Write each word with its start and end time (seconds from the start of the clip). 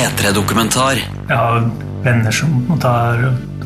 P3-dokumentar. 0.00 0.96
Jeg 1.28 1.36
har 1.36 1.66
venner 2.04 2.32
som 2.32 2.54
har 2.80 3.18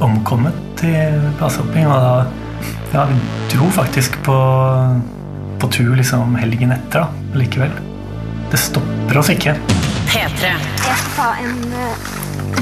omkommet 0.02 0.80
i 0.82 0.94
basehopping, 1.38 1.86
og 1.86 2.00
da 2.02 2.64
ja, 2.90 3.04
vi 3.06 3.18
dro 3.52 3.68
faktisk 3.70 4.16
på, 4.26 4.38
på 5.62 5.70
tur 5.76 5.92
liksom 5.94 6.34
helgen 6.40 6.74
etter 6.74 7.04
da, 7.04 7.38
likevel. 7.38 7.70
Det 8.50 8.58
stopper 8.58 9.20
oss 9.22 9.30
ikke. 9.30 9.54
P3. 10.10 10.50
Jeg 10.50 10.98
skal 11.04 11.14
ta 11.14 11.30
en 11.44 11.62
uh, 11.70 12.10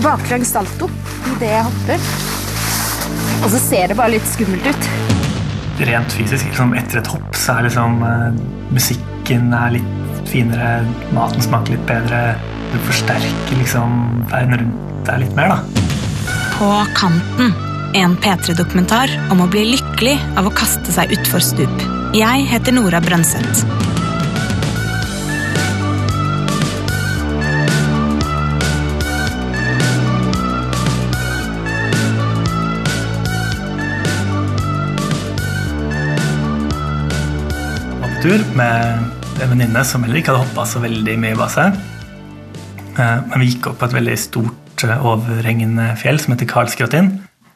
baklengs 0.04 0.52
salto 0.52 0.90
idet 1.32 1.54
jeg 1.54 1.64
hopper. 1.70 2.06
Og 3.40 3.50
så 3.56 3.64
ser 3.70 3.88
det 3.88 4.00
bare 4.02 4.18
litt 4.18 4.28
skummelt 4.34 4.68
ut. 4.68 4.92
Rent 5.80 6.20
fysisk, 6.20 6.44
liksom 6.50 6.76
etter 6.76 7.00
et 7.00 7.12
hopp, 7.14 7.32
så 7.40 7.56
er 7.56 7.70
liksom 7.70 8.02
eh, 8.04 8.40
musikken 8.76 9.48
er 9.56 9.78
litt 9.80 10.26
finere, 10.28 10.82
maten 11.16 11.40
smaker 11.44 11.74
litt 11.74 11.88
bedre, 11.88 12.36
du 12.72 12.78
forsterker 12.86 13.58
liksom 13.58 14.24
verden 14.30 14.58
rundt 14.62 15.06
deg 15.08 15.24
litt 15.24 15.36
mer, 15.36 15.52
da. 15.52 15.84
På 16.56 16.72
kanten. 16.96 17.52
En 17.92 18.16
P3-dokumentar 18.16 19.12
om 19.34 19.42
å 19.44 19.50
bli 19.52 19.66
lykkelig 19.74 20.16
av 20.40 20.48
å 20.48 20.54
kaste 20.56 20.94
seg 20.94 21.12
utfor 21.12 21.44
stup. 21.44 21.88
Jeg 22.16 22.46
heter 22.48 22.72
Nora 22.76 23.02
Brønseth. 23.04 23.66
tur 38.22 38.42
med 38.54 39.00
en 39.42 39.50
venninne 39.50 39.80
som 39.82 40.04
heller 40.04 40.20
ikke 40.20 40.30
hadde 40.30 40.44
hoppa 40.44 40.62
så 40.70 40.78
veldig 40.84 41.16
mye 41.18 41.34
i 41.34 41.38
base. 41.40 41.64
Eh, 42.98 43.18
men 43.28 43.40
vi 43.40 43.52
gikk 43.52 43.70
opp 43.70 43.80
på 43.80 43.88
et 43.88 43.96
veldig 43.96 44.18
stort, 44.20 44.84
eh, 44.84 45.06
overhengende 45.06 45.92
fjell 46.00 46.20
som 46.20 46.34
heter 46.34 46.50
Karlskrottin. 46.50 47.10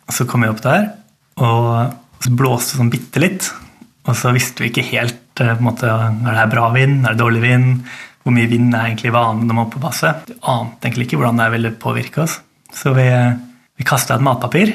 Så 0.08 0.26
kom 0.28 0.42
vi 0.42 0.48
opp 0.48 0.62
der, 0.62 0.92
og 1.36 1.92
så 2.22 2.30
blåste 2.30 2.74
det 2.74 2.80
sånn 2.80 2.92
bitte 2.92 3.20
litt. 3.20 3.50
Og 4.06 4.14
så 4.14 4.32
visste 4.32 4.62
vi 4.62 4.70
ikke 4.70 4.86
helt 4.92 5.40
eh, 5.42 5.54
på 5.54 5.60
en 5.60 5.68
måte, 5.68 5.86
er 5.90 6.12
det 6.22 6.40
her 6.40 6.52
bra 6.52 6.70
vind, 6.74 7.04
er 7.04 7.14
det 7.14 7.22
dårlig 7.24 7.42
vind, 7.42 7.82
hvor 8.22 8.34
mye 8.34 8.50
vind 8.50 8.74
er 8.74 8.88
egentlig 8.88 9.12
vanlig 9.14 9.46
når 9.46 9.54
man 9.54 9.64
er 9.64 9.66
oppe 9.66 9.78
på 9.78 9.86
basse. 9.86 10.14
Vi 10.26 10.38
ante 10.42 10.88
egentlig 10.88 11.08
ikke 11.08 11.20
hvordan 11.20 11.42
det 11.42 11.50
ville 11.52 11.74
påvirke 11.78 12.22
oss. 12.24 12.40
Så 12.74 12.94
vi, 12.96 13.06
vi 13.76 13.86
kasta 13.86 14.16
et 14.16 14.24
matpapir 14.24 14.74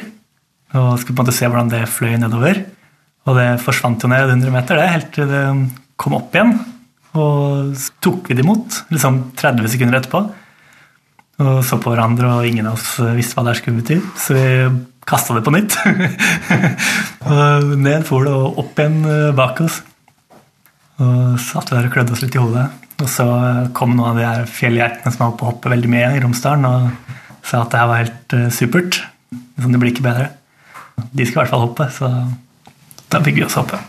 og 0.72 1.00
skulle 1.00 1.18
på 1.18 1.20
en 1.20 1.26
måte 1.26 1.36
se 1.36 1.50
hvordan 1.50 1.72
det 1.72 1.82
fløy 1.92 2.16
nedover. 2.20 2.62
Og 3.28 3.36
det 3.38 3.48
forsvant 3.62 4.02
jo 4.02 4.10
ned 4.10 4.30
100 4.30 4.54
meter, 4.54 4.80
det, 4.80 4.94
helt 4.94 5.12
til 5.14 5.28
det 5.30 5.42
kom 6.00 6.16
opp 6.18 6.34
igjen. 6.36 6.56
Og 7.20 7.74
så 7.76 7.92
tok 8.04 8.30
vi 8.30 8.38
det 8.38 8.46
imot 8.46 8.86
liksom 8.94 9.20
30 9.40 9.68
sekunder 9.74 10.00
etterpå. 10.00 10.24
Og 11.42 11.62
så 11.66 11.80
på 11.82 11.94
hverandre, 11.94 12.30
og 12.38 12.48
ingen 12.48 12.68
av 12.70 12.78
oss 12.78 13.00
visste 13.16 13.38
hva 13.38 13.48
det 13.48 13.58
skulle 13.58 13.82
bety. 13.82 13.98
Så 14.20 14.36
vi 14.38 14.46
kasta 15.10 15.36
det 15.36 15.46
på 15.46 15.54
nytt. 15.56 15.78
og 17.32 17.72
ned 17.82 18.06
for 18.08 18.28
det, 18.28 18.34
og 18.36 18.60
opp 18.62 18.82
igjen 18.82 19.00
eh, 19.10 19.32
bak 19.38 19.64
oss. 19.66 19.80
Og 21.02 21.40
satt 21.42 21.74
der 21.74 21.88
og 21.90 21.96
klødde 21.96 22.14
oss 22.14 22.22
litt 22.24 22.38
i 22.38 22.44
hodet. 22.44 22.68
Og 23.02 23.10
så 23.10 23.26
kom 23.74 23.96
noen 23.96 24.12
av 24.12 24.20
de 24.20 24.28
her 24.28 24.46
fjellgeitene 24.50 25.10
som 25.10 25.24
var 25.24 25.34
oppe 25.34 25.48
og 25.48 25.56
hoppet 25.56 25.74
veldig 25.74 25.90
mye 25.90 26.12
i 26.14 26.22
Romsdalen, 26.22 26.68
og 26.70 27.18
sa 27.48 27.64
at 27.64 27.74
det 27.74 27.82
her 27.82 27.90
var 27.90 28.04
helt 28.04 28.38
supert. 28.54 29.02
Sånn, 29.58 29.74
det 29.74 29.82
blir 29.82 29.96
ikke 29.96 30.06
bedre. 30.06 30.30
De 31.10 31.26
skal 31.26 31.40
i 31.40 31.42
hvert 31.42 31.54
fall 31.56 31.66
hoppe, 31.66 31.90
så 31.96 32.12
da 33.10 33.24
fikk 33.26 33.42
vi 33.42 33.48
oss 33.48 33.58
hoppe. 33.58 33.82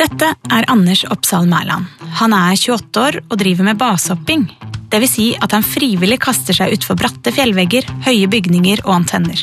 Dette 0.00 0.32
er 0.48 0.68
Anders 0.72 1.04
Oppsal 1.12 1.44
Mæland. 1.50 1.90
Han 2.22 2.32
er 2.32 2.56
28 2.56 3.04
år 3.04 3.20
og 3.26 3.38
driver 3.42 3.68
med 3.68 3.80
basehopping. 3.80 4.48
Dvs. 4.90 5.10
Si 5.10 5.26
at 5.38 5.52
han 5.54 5.66
frivillig 5.66 6.18
kaster 6.22 6.56
seg 6.56 6.74
utfor 6.74 6.98
bratte 6.98 7.32
fjellvegger, 7.34 7.86
høye 8.06 8.26
bygninger 8.30 8.82
og 8.86 8.96
antenner. 9.00 9.42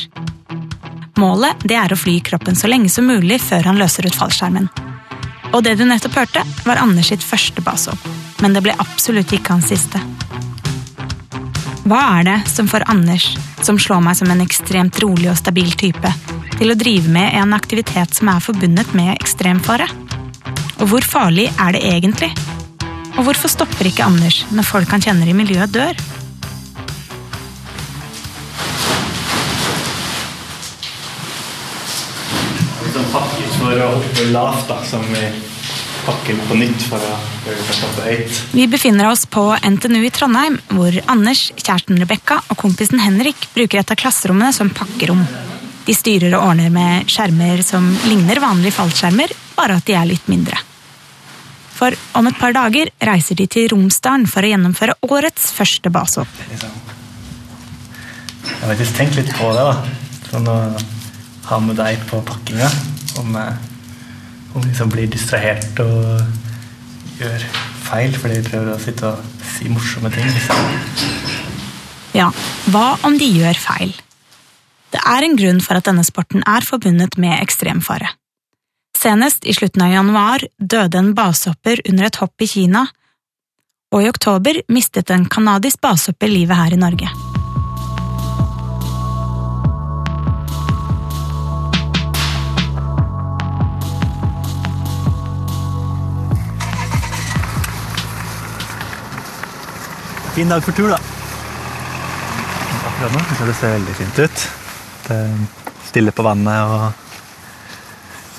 Målet 1.18 1.64
er 1.72 1.92
å 1.92 1.98
fly 1.98 2.20
kroppen 2.22 2.56
så 2.56 2.68
lenge 2.70 2.90
som 2.92 3.08
mulig 3.08 3.40
før 3.42 3.64
han 3.70 3.80
løser 3.80 4.06
ut 4.06 4.14
fallskjermen. 4.14 4.68
Og 5.56 5.64
det 5.64 5.78
du 5.80 5.86
nettopp 5.88 6.18
hørte, 6.20 6.44
var 6.66 6.80
Anders 6.82 7.08
sitt 7.10 7.24
første 7.24 7.64
basehopp. 7.64 8.04
Men 8.44 8.54
det 8.54 8.62
ble 8.66 8.76
absolutt 8.78 9.32
ikke 9.34 9.56
hans 9.56 9.70
siste. 9.72 10.00
Hva 11.88 12.02
er 12.18 12.26
det 12.28 12.36
som 12.52 12.68
får 12.68 12.84
Anders, 12.92 13.30
som 13.64 13.80
slår 13.80 14.02
meg 14.04 14.18
som 14.18 14.30
en 14.30 14.44
ekstremt 14.44 15.00
rolig 15.00 15.30
og 15.32 15.40
stabil 15.40 15.72
type, 15.80 16.12
til 16.58 16.70
å 16.70 16.76
drive 16.76 17.08
med 17.10 17.32
en 17.40 17.56
aktivitet 17.56 18.12
som 18.14 18.28
er 18.28 18.44
forbundet 18.44 18.92
med 18.98 19.14
ekstremfare? 19.16 19.88
Og 20.78 20.92
hvor 20.92 21.08
farlig 21.08 21.48
er 21.56 21.74
det 21.74 21.82
egentlig? 21.88 22.30
Og 23.18 23.26
hvorfor 23.26 23.50
stopper 23.50 23.88
ikke 23.90 24.06
Anders 24.06 24.44
når 24.54 24.66
folk 24.68 24.94
han 24.94 25.02
kjenner 25.02 25.26
i 25.26 25.34
miljøet, 25.34 25.72
dør? 25.74 25.98
Sånn 32.88 33.10
pakker 33.12 33.50
for 33.58 33.82
å 33.84 33.88
hoppe 33.98 34.28
lavt, 34.32 34.64
da, 34.70 34.78
som 34.86 35.02
vi 35.10 35.24
pakker 36.06 36.38
på 36.48 36.60
nytt 36.62 36.86
for 36.88 37.02
å 37.02 37.16
hoppe 37.48 38.06
høyt. 38.06 38.38
Vi 38.54 38.68
befinner 38.70 39.10
oss 39.10 39.26
på 39.28 39.44
NTNU 39.58 40.00
i 40.06 40.14
Trondheim, 40.14 40.56
hvor 40.70 40.94
Anders, 41.10 41.48
kjæresten 41.58 41.98
Rebekka 42.00 42.40
og 42.46 42.56
kompisen 42.62 43.02
Henrik 43.02 43.50
bruker 43.54 43.82
et 43.82 43.92
av 43.92 43.98
klasserommene 43.98 44.54
som 44.56 44.72
pakkerom. 44.72 45.26
De 45.84 45.96
styrer 45.96 46.38
og 46.38 46.52
ordner 46.52 46.72
med 46.72 47.10
skjermer 47.10 47.66
som 47.66 47.90
ligner 48.06 48.40
vanlige 48.44 48.78
fallskjermer, 48.78 49.36
bare 49.58 49.82
at 49.82 49.90
de 49.90 49.98
er 49.98 50.10
litt 50.14 50.30
mindre. 50.30 50.67
For 51.78 51.94
om 52.18 52.26
et 52.26 52.38
par 52.40 52.54
dager 52.56 52.90
reiser 53.06 53.38
de 53.38 53.46
til 53.50 53.68
Romsdalen 53.70 54.26
for 54.30 54.42
å 54.42 54.50
gjennomføre 54.50 54.96
årets 55.06 55.52
første 55.54 55.92
basehopp. 55.94 56.32
Jeg 58.48 58.64
har 58.64 58.72
faktisk 58.72 58.98
tenkt 58.98 59.18
litt 59.20 59.30
på 59.38 59.52
det, 59.54 59.62
da. 59.68 59.76
Sånn 60.32 60.48
å 60.50 60.58
ha 61.48 61.58
med 61.62 61.78
deg 61.78 62.02
på 62.10 62.18
pakkinga. 62.26 62.68
Om, 63.22 63.36
eh, 63.36 63.54
om 64.54 64.66
liksom 64.66 64.90
blir 64.90 65.06
distrahert 65.10 65.78
og 65.84 66.22
gjør 67.20 67.46
feil 67.88 68.14
fordi 68.18 68.40
de 68.40 68.50
prøver 68.50 68.74
å 68.74 68.82
sitte 68.82 69.12
og 69.12 69.22
si 69.54 69.70
morsomme 69.72 70.10
ting. 70.14 70.26
Liksom. 70.34 70.56
Ja, 72.18 72.30
hva 72.72 72.98
om 73.06 73.18
de 73.20 73.28
gjør 73.38 73.58
feil? 73.58 73.94
Det 74.90 75.00
er 75.04 75.24
en 75.24 75.36
grunn 75.36 75.60
for 75.60 75.78
at 75.78 75.86
denne 75.88 76.04
sporten 76.06 76.42
er 76.48 76.64
forbundet 76.64 77.18
med 77.20 77.38
ekstremfare. 77.38 78.08
Senest 78.96 79.44
i 79.44 79.54
slutten 79.54 79.82
av 79.82 79.92
januar 79.92 80.44
døde 80.58 80.98
en 80.98 81.14
basehopper 81.14 81.80
under 81.88 82.08
et 82.08 82.16
hopp 82.22 82.42
i 82.42 82.48
Kina, 82.50 82.86
og 83.94 84.04
i 84.04 84.08
oktober 84.10 84.62
mistet 84.68 85.10
en 85.10 85.26
canadisk 85.28 85.80
basehopper 85.80 86.28
livet 86.28 86.56
her 86.56 86.74
i 86.76 86.80
Norge. 86.80 87.08
Fin 100.38 100.48
dag 100.52 100.62
for 100.62 100.70
tur, 100.70 100.92
da. 100.92 100.98
Akkurat 102.86 103.14
nå 103.14 103.46
det 103.48 103.54
ser 103.58 103.72
veldig 103.74 103.94
fint 103.98 104.20
ut. 104.22 104.48
Det 105.08 105.16
er 105.16 105.36
stille 105.88 106.12
på 106.14 106.22
vannet 106.22 106.76
og 106.76 107.07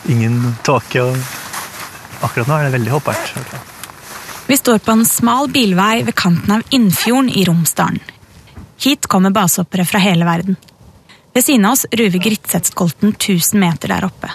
ingen 0.08 0.56
tåke. 0.64 1.04
og 1.04 1.18
Akkurat 2.24 2.48
nå 2.48 2.58
er 2.58 2.68
det 2.68 2.78
veldig 2.78 2.94
hoppbart. 2.94 3.34
Vi 4.50 4.58
står 4.58 4.80
på 4.82 4.96
en 4.96 5.06
smal 5.06 5.52
bilvei 5.54 6.02
ved 6.08 6.16
kanten 6.18 6.56
av 6.56 6.64
Innfjorden 6.74 7.30
i 7.30 7.46
Romsdalen. 7.46 8.02
Hit 8.80 9.08
kommer 9.12 9.34
basehoppere 9.36 9.86
fra 9.86 10.00
hele 10.00 10.26
verden. 10.26 10.56
Ved 11.34 11.46
siden 11.46 11.68
av 11.68 11.76
oss 11.76 11.86
ruver 11.92 12.24
Gritsetskolten 12.24 13.14
1000 13.14 13.60
meter 13.60 13.92
der 13.92 14.08
oppe. 14.08 14.32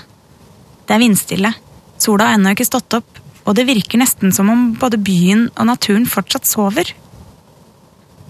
Det 0.87 0.95
er 0.95 1.03
vindstille, 1.03 1.51
sola 1.99 2.29
har 2.29 2.39
ennå 2.39 2.53
ikke 2.55 2.69
stått 2.69 2.95
opp, 3.01 3.21
og 3.45 3.57
det 3.57 3.67
virker 3.69 4.01
nesten 4.01 4.33
som 4.33 4.51
om 4.53 4.67
både 4.81 5.01
byen 5.01 5.49
og 5.57 5.69
naturen 5.69 6.07
fortsatt 6.09 6.49
sover. 6.49 6.95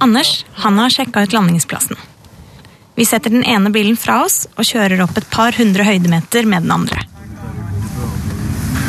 Anders 0.03 0.45
han 0.65 0.79
har 0.79 0.91
sjekka 0.95 1.27
ut 1.27 1.35
landingsplassen. 1.35 1.99
Vi 2.95 3.07
setter 3.07 3.31
den 3.35 3.45
ene 3.45 3.73
bilen 3.75 3.97
fra 3.99 4.23
oss 4.25 4.45
og 4.55 4.67
kjører 4.67 5.03
opp 5.03 5.19
et 5.19 5.31
par 5.31 5.55
hundre 5.59 5.87
høydemeter 5.87 6.47
med 6.47 6.67
den 6.67 6.75
andre. 6.75 7.03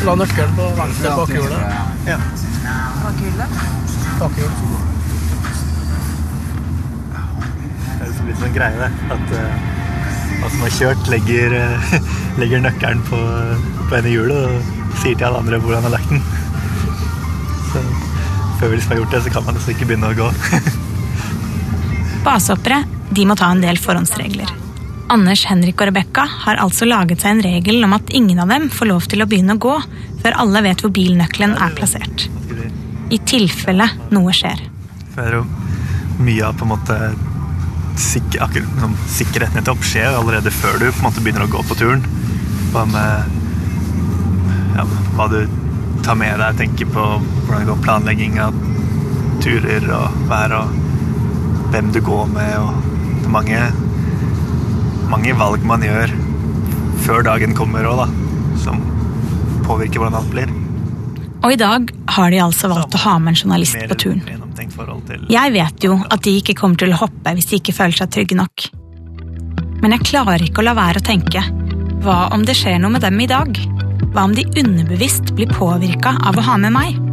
La 0.06 0.14
nøkkelen 0.14 0.52
på 0.54 0.66
venstre 0.78 1.12
bakhjulet. 1.18 1.62
Ja. 2.06 2.18
Bakhjul. 4.20 4.50
Det 7.86 7.96
er 7.96 8.10
liksom 8.12 8.28
litt 8.30 8.42
sånn 8.44 8.54
greie, 8.54 8.78
det. 8.84 8.90
At 9.16 9.34
uh, 9.34 9.40
han 10.44 10.52
som 10.54 10.62
har 10.62 10.74
kjørt, 10.78 11.10
legger, 11.10 11.56
uh, 11.58 11.96
legger 12.42 12.62
nøkkelen 12.68 13.02
på, 13.10 13.22
på 13.90 13.98
ene 13.98 14.12
hjulet 14.14 14.46
og 14.46 15.00
sier 15.02 15.18
til 15.18 15.26
alle 15.30 15.42
andre 15.42 15.62
hvor 15.64 15.74
han 15.80 15.88
har 15.88 15.96
lagt 15.96 16.14
den. 16.14 16.22
Så 17.72 17.82
før 18.60 18.70
vi 18.70 18.78
liksom 18.78 18.94
har 18.94 19.02
gjort 19.02 19.18
det, 19.18 19.24
så 19.26 19.34
kan 19.34 19.48
man 19.48 19.58
nesten 19.58 19.74
ikke 19.74 19.90
begynne 19.90 20.14
å 20.14 20.20
gå. 20.22 20.30
Basehoppere 22.28 22.84
de 23.10 23.26
må 23.26 23.38
ta 23.42 23.50
en 23.56 23.66
del 23.66 23.82
forhåndsregler. 23.82 24.54
Anders, 25.12 25.44
Henrik 25.46 25.78
og 25.82 25.92
Rebekka 25.92 26.24
har 26.46 26.58
altså 26.62 26.88
laget 26.88 27.22
seg 27.22 27.36
en 27.36 27.44
regel 27.46 27.84
om 27.86 27.94
at 27.94 28.10
ingen 28.18 28.40
av 28.42 28.50
dem 28.50 28.72
får 28.74 28.90
lov 28.90 29.06
til 29.12 29.22
å 29.22 29.28
begynne 29.30 29.54
å 29.54 29.62
gå 29.62 29.76
før 30.24 30.38
alle 30.42 30.64
vet 30.66 30.82
hvor 30.82 30.94
bilnøkkelen 30.96 31.54
er 31.62 31.76
plassert. 31.78 32.26
I 33.14 33.20
tilfelle 33.30 33.86
noe 34.16 34.34
skjer. 34.34 34.64
Det 35.14 35.22
er 35.22 35.38
jo 35.38 35.44
mye 36.26 36.48
av 36.48 36.58
på 36.58 36.66
en 36.66 36.74
måte 36.74 36.98
sik 38.02 38.40
akkurat, 38.42 38.98
sikkerheten 39.14 39.62
etter 39.62 39.76
opp 39.76 39.86
skjer 39.86 40.18
allerede 40.18 40.52
før 40.52 40.80
du 40.82 40.88
på 40.90 40.98
en 40.98 41.08
måte 41.08 41.24
begynner 41.24 41.46
å 41.46 41.54
gå 41.54 41.62
på 41.70 41.78
turen. 41.80 42.02
Hva 42.74 42.88
med 42.90 43.44
ja, 44.76 44.84
hva 45.16 45.30
du 45.32 45.40
tar 46.04 46.18
med 46.20 46.42
deg, 46.42 46.58
tenker 46.60 46.90
på 46.92 47.06
hvordan 47.46 47.62
det 47.62 47.70
går 47.70 47.84
planlegging 47.86 48.40
av 48.42 48.58
turer 49.46 49.86
og 49.96 50.26
vær 50.30 50.58
og 50.58 50.74
hvem 51.72 51.94
du 51.94 52.02
går 52.04 52.28
med 52.34 52.58
og 52.60 53.30
mange, 53.32 53.62
mange 55.12 55.34
valg 55.38 55.66
man 55.68 55.84
gjør 55.86 56.14
før 57.06 57.26
dagen 57.28 57.54
kommer 57.58 57.86
òg, 57.86 58.06
da, 58.06 58.08
som 58.64 58.80
påvirker 59.66 60.02
hvordan 60.02 60.20
alt 60.22 60.32
blir. 60.34 60.54
Og 61.46 61.54
i 61.54 61.60
dag 61.62 61.92
har 62.16 62.32
de 62.34 62.42
altså 62.42 62.72
valgt 62.72 62.98
å 62.98 63.04
ha 63.04 63.18
med 63.22 63.36
en 63.36 63.40
journalist 63.44 63.78
på 63.78 63.98
turen. 64.02 64.24
Jeg 65.30 65.54
vet 65.54 65.86
jo 65.86 66.00
at 66.10 66.24
de 66.26 66.34
ikke 66.40 66.56
kommer 66.58 66.80
til 66.82 66.96
å 66.96 67.02
hoppe 67.04 67.36
hvis 67.38 67.52
de 67.52 67.60
ikke 67.60 67.76
føler 67.76 68.00
seg 68.00 68.14
trygge 68.16 68.40
nok. 68.40 68.68
Men 69.84 69.94
jeg 69.94 70.08
klarer 70.10 70.42
ikke 70.42 70.64
å 70.64 70.70
la 70.70 70.74
være 70.78 71.04
å 71.04 71.06
tenke. 71.06 71.44
Hva 72.02 72.20
om 72.34 72.46
det 72.48 72.58
skjer 72.58 72.80
noe 72.82 72.96
med 72.96 73.06
dem 73.06 73.22
i 73.22 73.30
dag? 73.30 73.60
Hva 74.16 74.26
om 74.26 74.34
de 74.34 74.48
underbevisst 74.58 75.36
blir 75.38 75.52
påvirka 75.54 76.16
av 76.26 76.40
å 76.40 76.48
ha 76.48 76.58
med 76.62 76.74
meg? 76.74 77.05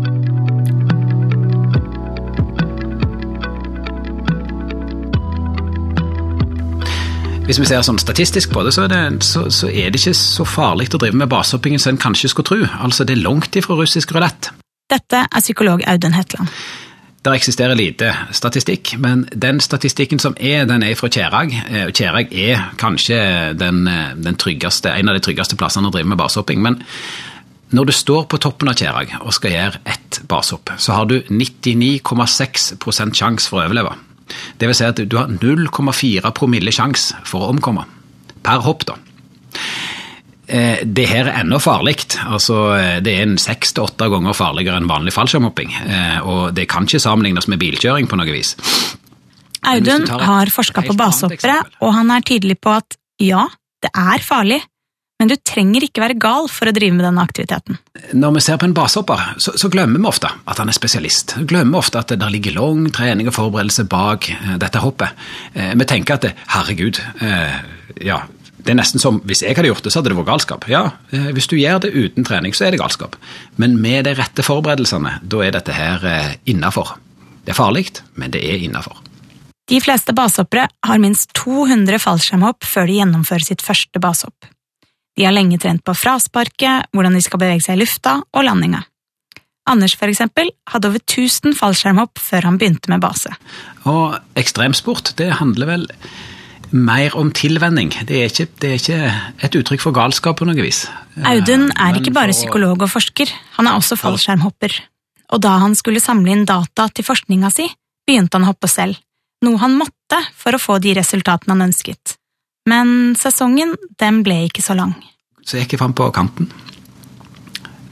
Hvis 7.43 7.59
vi 7.59 7.67
ser 7.67 7.83
sånn 7.83 7.99
statistisk 7.99 8.53
på 8.55 8.63
det, 8.63 8.71
så 8.77 8.85
er 8.85 8.93
det, 8.93 9.01
så, 9.27 9.49
så 9.51 9.67
er 9.67 9.91
det 9.91 9.99
ikke 9.99 10.15
så 10.15 10.45
farlig 10.47 10.87
å 10.95 11.01
drive 11.03 11.19
med 11.19 11.31
basehopping 11.33 11.75
som 11.83 11.97
en 11.97 12.01
kanskje 12.01 12.31
skulle 12.31 12.47
tro. 12.47 12.59
Altså, 12.87 13.03
det 13.03 13.17
er 13.17 13.25
langt 13.25 13.59
ifra 13.59 13.75
russisk 13.75 14.15
rulett. 14.15 14.53
Dette 14.93 15.25
er 15.27 15.43
psykolog 15.43 15.83
Audun 15.91 16.15
Hetland. 16.15 16.53
Der 17.27 17.35
eksisterer 17.35 17.79
lite 17.79 18.13
statistikk, 18.35 18.95
men 19.03 19.25
den 19.35 19.59
statistikken 19.63 20.23
som 20.23 20.37
er, 20.39 20.65
den 20.71 20.87
er 20.87 20.95
fra 20.99 21.11
Kjerag. 21.11 21.53
Eh, 21.67 21.91
Kjerag 21.91 22.31
er 22.31 22.63
kanskje 22.79 23.19
den, 23.59 23.85
eh, 23.91 24.15
den 24.15 24.39
tryggeste, 24.39 24.95
en 24.95 25.11
av 25.11 25.19
de 25.19 25.23
tryggeste 25.27 25.59
plassene 25.59 25.91
å 25.91 25.95
drive 25.95 26.15
med 26.15 26.19
basehopping. 26.19 26.63
Men 26.63 26.79
når 27.75 27.91
du 27.91 27.93
står 27.93 28.27
på 28.31 28.39
toppen 28.39 28.71
av 28.71 28.79
Kjerag 28.79 29.19
og 29.21 29.35
skal 29.35 29.51
gjøre 29.51 29.83
ett 29.87 30.23
basehopp, 30.31 30.75
så 30.79 30.95
har 30.95 31.11
du 31.11 31.21
99,6% 31.31 33.19
sjanse 33.19 33.51
for 33.51 33.63
å 33.63 33.67
overleve. 33.67 33.95
Det 34.59 34.69
vil 34.69 34.75
si 34.79 34.85
at 34.85 35.03
du 35.09 35.17
har 35.17 35.29
0,4 35.29 36.33
promille 36.37 36.73
sjanse 36.75 37.15
for 37.29 37.47
å 37.47 37.51
omkomme. 37.55 37.85
Per 38.43 38.63
hopp, 38.65 38.87
da. 38.87 38.95
Eh, 40.49 40.79
Det 40.85 41.07
her 41.09 41.29
er 41.31 41.41
ennå 41.43 41.59
farlig. 41.63 41.97
Altså, 42.27 42.75
eh, 42.79 43.01
det 43.01 43.15
er 43.17 43.23
en 43.23 43.39
seks 43.39 43.73
til 43.73 43.85
åtte 43.85 44.09
ganger 44.11 44.35
farligere 44.35 44.77
enn 44.77 44.89
vanlig 44.91 45.13
fallskjermhopping. 45.15 45.73
eh, 45.87 46.19
Og 46.27 46.55
det 46.55 46.69
kan 46.69 46.85
ikke 46.85 47.01
sammenlignes 47.01 47.49
med 47.49 47.59
bilkjøring 47.61 48.09
på 48.09 48.17
noe 48.17 48.33
vis. 48.33 48.57
Audun 49.65 50.09
har 50.09 50.47
forska 50.47 50.83
på 50.83 50.97
basehoppere, 50.97 51.63
og 51.81 51.95
han 51.95 52.11
er 52.11 52.21
tydelig 52.21 52.59
på 52.61 52.77
at 52.77 52.97
ja, 53.21 53.47
det 53.81 53.91
er 53.95 54.19
farlig, 54.19 54.61
men 55.23 55.31
du 55.31 55.37
trenger 55.39 55.85
ikke 55.87 56.03
være 56.03 56.19
gal 56.19 56.49
for 56.51 56.67
å 56.67 56.75
drive 56.75 56.97
med 56.97 57.05
denne 57.07 57.23
aktiviteten. 57.23 57.77
Når 58.19 58.33
vi 58.35 58.41
ser 58.43 58.57
på 58.59 58.67
en 58.67 58.75
basehopper, 58.75 59.21
så, 59.39 59.53
så 59.55 59.69
glemmer 59.71 60.03
vi 60.03 60.09
ofte 60.11 60.33
at 60.51 60.59
han 60.59 60.73
er 60.73 60.75
spesialist. 60.75 61.37
Vi 61.39 61.47
glemmer 61.53 61.79
ofte 61.79 62.01
at 62.01 62.11
det 62.11 62.19
der 62.19 62.33
ligger 62.35 62.57
lang 62.57 62.89
trening 62.91 63.31
og 63.31 63.37
forberedelse 63.37 63.85
bak 63.93 64.27
eh, 64.35 64.57
dette 64.59 64.83
hoppet. 64.83 65.15
Eh, 65.55 65.77
Vi 65.79 65.87
tenker 65.87 66.17
at 66.19 66.25
det, 66.27 66.33
herregud, 66.51 66.99
eh, 67.23 67.61
ja, 68.03 68.25
det 68.63 68.75
er 68.75 68.79
nesten 68.81 69.03
som 69.03 69.21
hvis 69.27 69.45
jeg 69.47 69.55
hadde 69.55 69.71
gjort 69.71 69.87
det, 69.87 69.93
så 69.95 70.01
hadde 70.01 70.11
det 70.11 70.19
vært 70.19 70.31
galskap. 70.33 70.67
Ja, 70.71 70.83
eh, 71.15 71.29
hvis 71.37 71.47
du 71.51 71.55
gjør 71.59 71.85
det 71.85 71.93
uten 71.95 72.27
trening, 72.27 72.55
så 72.59 72.67
er 72.67 72.75
det 72.75 72.81
galskap. 72.83 73.15
Men 73.63 73.79
med 73.83 74.09
de 74.09 74.17
rette 74.19 74.43
forberedelsene, 74.47 75.21
da 75.23 75.45
er 75.47 75.55
dette 75.55 75.77
her 75.77 76.03
eh, 76.09 76.33
innafor. 76.51 76.97
Det 77.47 77.55
er 77.55 77.59
farlig, 77.59 77.87
men 78.19 78.35
det 78.35 78.43
er 78.43 78.67
innafor. 78.67 78.99
De 79.71 79.79
fleste 79.83 80.11
basehoppere 80.19 80.67
har 80.87 80.99
minst 81.03 81.31
200 81.39 82.03
fallskjermhopp 82.03 82.67
før 82.67 82.91
de 82.91 82.99
gjennomfører 82.99 83.47
sitt 83.47 83.63
første 83.63 84.03
basehopp. 84.03 84.51
De 85.19 85.27
har 85.27 85.35
lenge 85.35 85.59
trent 85.61 85.83
på 85.85 85.95
frasparket, 85.97 86.89
hvordan 86.93 87.17
de 87.17 87.23
skal 87.25 87.41
bevege 87.43 87.65
seg 87.65 87.77
i 87.77 87.83
lufta 87.83 88.19
og 88.33 88.47
landinga. 88.47 88.83
Anders 89.69 89.95
for 89.95 90.11
eksempel 90.11 90.51
hadde 90.73 90.89
over 90.91 91.03
1000 91.05 91.55
fallskjermhopp 91.55 92.19
før 92.19 92.49
han 92.49 92.59
begynte 92.59 92.91
med 92.91 93.03
base. 93.05 93.31
Og 93.87 94.17
ekstremsport, 94.41 95.13
det 95.21 95.31
handler 95.39 95.69
vel 95.69 95.85
mer 96.73 97.15
om 97.21 97.31
tilvenning. 97.37 97.93
Det 98.09 98.19
er 98.19 98.33
ikke, 98.33 98.49
det 98.59 98.71
er 98.71 98.81
ikke 98.81 99.13
et 99.47 99.59
uttrykk 99.61 99.85
for 99.85 99.95
galskap 99.95 100.41
på 100.41 100.49
noe 100.49 100.59
vis. 100.59 100.87
Audun 101.29 101.69
er 101.71 101.93
Men 101.93 102.01
ikke 102.01 102.15
bare 102.17 102.35
psykolog 102.35 102.83
og 102.83 102.91
forsker, 102.91 103.31
han 103.59 103.69
er 103.69 103.77
også 103.77 104.01
fallskjermhopper. 104.01 104.75
Og 105.33 105.41
da 105.45 105.59
han 105.63 105.77
skulle 105.79 106.03
samle 106.03 106.33
inn 106.33 106.47
data 106.49 106.89
til 106.89 107.07
forskninga 107.07 107.53
si, 107.53 107.69
begynte 108.09 108.39
han 108.39 108.49
å 108.49 108.53
hoppe 108.53 108.69
selv, 108.73 108.99
noe 109.45 109.61
han 109.63 109.77
måtte 109.79 110.19
for 110.35 110.57
å 110.57 110.61
få 110.61 110.81
de 110.83 110.97
resultatene 110.99 111.55
han 111.55 111.69
ønsket. 111.69 112.17
Men 112.69 113.17
sesongen, 113.19 113.75
den 113.99 114.23
ble 114.27 114.45
ikke 114.47 114.63
så 114.63 114.77
lang. 114.79 114.95
Så 115.43 115.59
gikk 115.59 115.75
jeg 115.75 115.83
fram 115.83 115.95
på 115.99 116.07
kanten. 116.15 116.51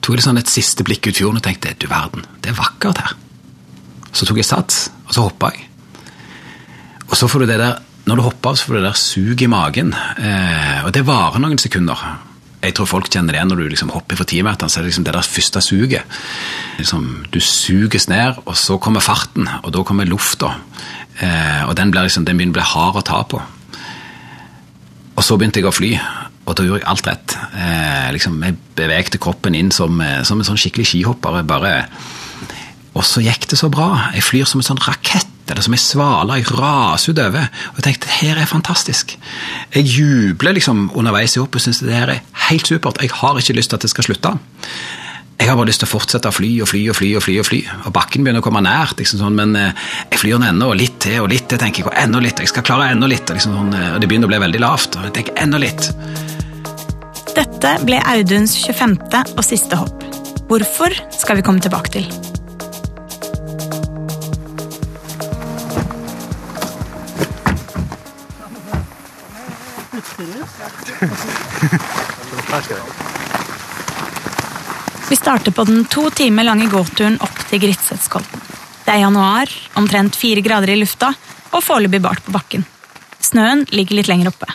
Tok 0.01 0.17
litt 0.17 0.25
sånn 0.25 0.39
et 0.41 0.51
siste 0.51 0.87
blikk 0.87 1.11
ut 1.11 1.19
fjorden 1.19 1.41
og 1.41 1.45
tenkte 1.45 1.75
du 1.79 1.89
verden, 1.91 2.25
det 2.41 2.53
er 2.53 2.59
vakkert 2.61 3.03
her. 3.03 3.17
Så 4.15 4.27
tok 4.27 4.41
jeg 4.41 4.49
sats, 4.49 4.89
og 5.07 5.15
så 5.15 5.27
hoppa 5.27 5.51
jeg. 5.55 5.67
Og 7.11 7.17
så 7.19 7.29
får 7.31 7.43
du 7.43 7.51
det 7.51 7.59
der, 7.61 7.79
når 8.07 8.19
du 8.19 8.25
hopper 8.25 8.53
av, 8.53 8.59
så 8.59 8.67
får 8.67 8.77
du 8.77 8.81
det 8.81 8.89
der 8.89 8.99
suget 8.99 9.45
i 9.45 9.51
magen. 9.51 9.93
Eh, 9.93 10.81
og 10.87 10.93
det 10.95 11.05
varer 11.07 11.43
noen 11.43 11.59
sekunder. 11.61 12.01
Jeg 12.61 12.75
tror 12.77 12.89
folk 12.91 13.09
kjenner 13.11 13.35
det 13.35 13.43
når 13.49 13.63
du 13.63 13.69
liksom 13.73 13.91
hopper 13.95 14.19
for 14.19 14.29
timeteren, 14.29 14.71
så 14.71 14.81
er 14.81 14.85
det 14.85 14.93
liksom 14.93 15.07
det 15.07 15.15
der 15.17 15.27
første 15.27 15.63
suget. 15.65 16.19
Liksom, 16.79 17.07
du 17.33 17.41
suges 17.43 18.09
ned, 18.11 18.39
og 18.45 18.59
så 18.59 18.79
kommer 18.83 19.05
farten, 19.05 19.49
og 19.63 19.73
da 19.75 19.85
kommer 19.87 20.09
lufta. 20.09 20.55
Eh, 21.19 21.63
og 21.67 21.75
den, 21.79 21.91
blir 21.91 22.07
liksom, 22.07 22.27
den 22.29 22.39
begynner 22.39 22.55
å 22.55 22.61
bli 22.61 22.69
hard 22.75 23.01
å 23.01 23.07
ta 23.11 23.23
på. 23.27 23.43
Og 25.21 25.27
så 25.27 25.37
begynte 25.37 25.61
jeg 25.61 25.69
å 25.69 25.75
fly, 25.75 25.91
og 26.49 26.55
da 26.57 26.65
gjorde 26.65 26.81
jeg 26.81 26.89
alt 26.89 27.09
rett. 27.11 27.35
Eh, 27.53 28.07
liksom, 28.17 28.39
jeg 28.41 28.57
bevegte 28.79 29.19
kroppen 29.21 29.53
inn 29.59 29.69
som, 29.71 30.01
eh, 30.01 30.23
som 30.25 30.41
en 30.41 30.49
sånn 30.49 30.57
skikkelig 30.57 30.87
skihopper. 30.89 31.43
Bare, 31.45 31.75
og 32.97 33.05
så 33.05 33.21
gikk 33.21 33.45
det 33.51 33.59
så 33.61 33.69
bra. 33.69 34.09
Jeg 34.15 34.25
flyr 34.25 34.49
som 34.49 34.63
en 34.63 34.69
sånn 34.71 34.81
rakett, 34.81 35.29
eller 35.51 35.61
som 35.61 35.77
en 35.77 35.83
svale. 35.83 36.39
Jeg 36.41 36.49
raser 36.57 37.13
utover. 37.13 37.51
Og 37.69 37.83
jeg 37.83 37.85
tenkte 37.85 38.17
her 38.17 38.41
er 38.41 38.49
fantastisk. 38.49 39.19
Jeg 39.75 39.93
jubler 39.93 40.57
liksom 40.57 40.89
underveis 40.97 41.37
i 41.37 41.41
hoppet 41.43 41.61
og 41.61 41.67
syns 41.67 41.83
det 41.85 42.01
her 42.01 42.15
er 42.17 42.25
helt 42.49 42.67
supert. 42.67 43.03
Jeg 43.03 43.13
har 43.21 43.37
ikke 43.37 43.59
lyst 43.61 43.75
til 43.75 43.77
at 43.77 43.85
det 43.85 43.93
skal 43.93 44.09
slutte. 44.09 44.39
Jeg 45.41 45.49
har 45.49 45.57
bare 45.57 45.71
lyst 45.71 45.81
til 45.81 45.89
å 45.89 45.95
fortsette 45.95 46.29
å 46.29 46.35
fly 46.37 46.49
og 46.61 46.69
fly 46.69 46.83
og 46.93 46.97
fly 46.99 47.07
og 47.17 47.23
fly. 47.25 47.35
Og 47.41 47.47
fly. 47.49 47.61
Og 47.89 47.93
bakken 47.97 48.27
begynner 48.27 48.43
å 48.43 48.45
komme 48.45 48.61
nært, 48.61 48.99
liksom 49.01 49.23
sånn, 49.23 49.39
men 49.39 49.57
eh, 49.57 49.73
jeg 50.13 50.21
flyr 50.21 50.37
den 50.37 50.51
ennå, 50.51 50.67
og 50.69 50.77
litt 50.77 50.99
til 51.01 51.25
og 51.25 51.31
litt 51.33 51.47
til, 51.49 51.57
tenker 51.63 51.81
jeg. 51.81 51.89
Og 51.89 51.97
enda 51.97 52.21
litt, 52.21 52.43
jeg 52.45 52.51
skal 52.53 52.67
klare 52.67 52.91
enda 52.93 53.09
litt. 53.09 53.25
Og, 53.25 53.39
liksom 53.39 53.55
sånn, 53.57 53.73
eh, 53.73 53.95
og 53.95 54.03
det 54.03 54.11
begynner 54.11 54.29
å 54.29 54.33
bli 54.35 54.43
veldig 54.45 54.61
lavt. 54.61 54.99
Og 55.01 55.09
jeg 55.09 55.15
tenker 55.17 55.41
enda 55.41 55.57
litt. 55.63 55.89
Dette 57.33 57.71
ble 57.89 58.03
Auduns 58.13 58.53
25. 58.67 58.99
og 59.33 59.45
siste 59.47 59.81
hopp. 59.81 60.05
Hvorfor 60.51 60.93
skal 61.17 61.41
vi 61.41 61.47
komme 61.47 61.65
tilbake 61.65 61.89
til. 61.97 62.05
Vi 75.11 75.17
starter 75.17 75.51
på 75.51 75.65
den 75.65 75.85
to 75.91 76.11
timer 76.15 76.45
lange 76.47 76.69
gåturen 76.71 77.17
opp 77.19 77.39
til 77.51 77.59
Gritsetskolten. 77.65 78.39
Det 78.85 78.93
er 78.95 79.01
januar, 79.03 79.51
omtrent 79.75 80.15
fire 80.15 80.39
grader 80.47 80.71
i 80.71 80.77
lufta 80.79 81.11
og 81.51 81.65
foreløpig 81.67 81.99
bart 82.05 82.23
på 82.23 82.31
bakken. 82.37 82.63
Snøen 83.19 83.65
ligger 83.75 83.97
litt 83.99 84.07
lenger 84.07 84.31
oppe. 84.31 84.47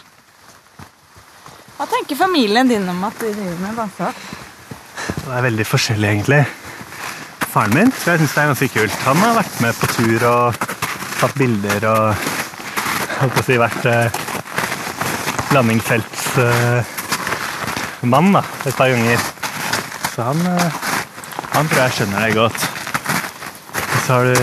Hva 1.75 1.83
tenker 1.91 2.15
familien 2.15 2.71
din 2.71 2.87
om 2.87 3.03
at 3.03 3.19
du 3.19 3.27
driver 3.27 3.59
med 3.65 3.75
vannsak? 3.81 4.15
Det 5.25 5.27
er 5.27 5.43
veldig 5.49 5.67
forskjellig, 5.67 6.07
egentlig. 6.13 6.43
Faren 7.51 7.75
min 7.75 7.91
tror 7.91 8.11
jeg 8.13 8.19
synes 8.23 8.31
det 8.31 8.41
er 8.41 8.51
ganske 8.53 8.73
kult. 8.79 8.95
Han 9.09 9.19
har 9.25 9.33
vært 9.41 9.55
med 9.67 9.73
på 9.81 9.85
tur 9.91 10.19
og 10.31 10.45
tatt 11.19 11.35
bilder 11.35 11.79
og 11.91 12.05
holdt 13.19 13.35
på 13.35 13.43
å 13.43 13.47
si 13.51 13.55
vært 13.59 13.83
eh, 13.91 14.07
landingsfeltsmann 15.51 18.29
eh, 18.39 18.47
et 18.71 18.79
par 18.79 18.87
ganger. 18.95 19.34
Så 20.15 20.23
han, 20.23 20.47
eh, 20.47 20.73
han 21.51 21.67
tror 21.67 21.81
jeg 21.81 21.91
skjønner 21.91 22.21
det 22.23 22.35
godt. 22.37 22.61
Og 23.75 23.97
så 24.05 24.13
har 24.13 24.29
du 24.29 24.35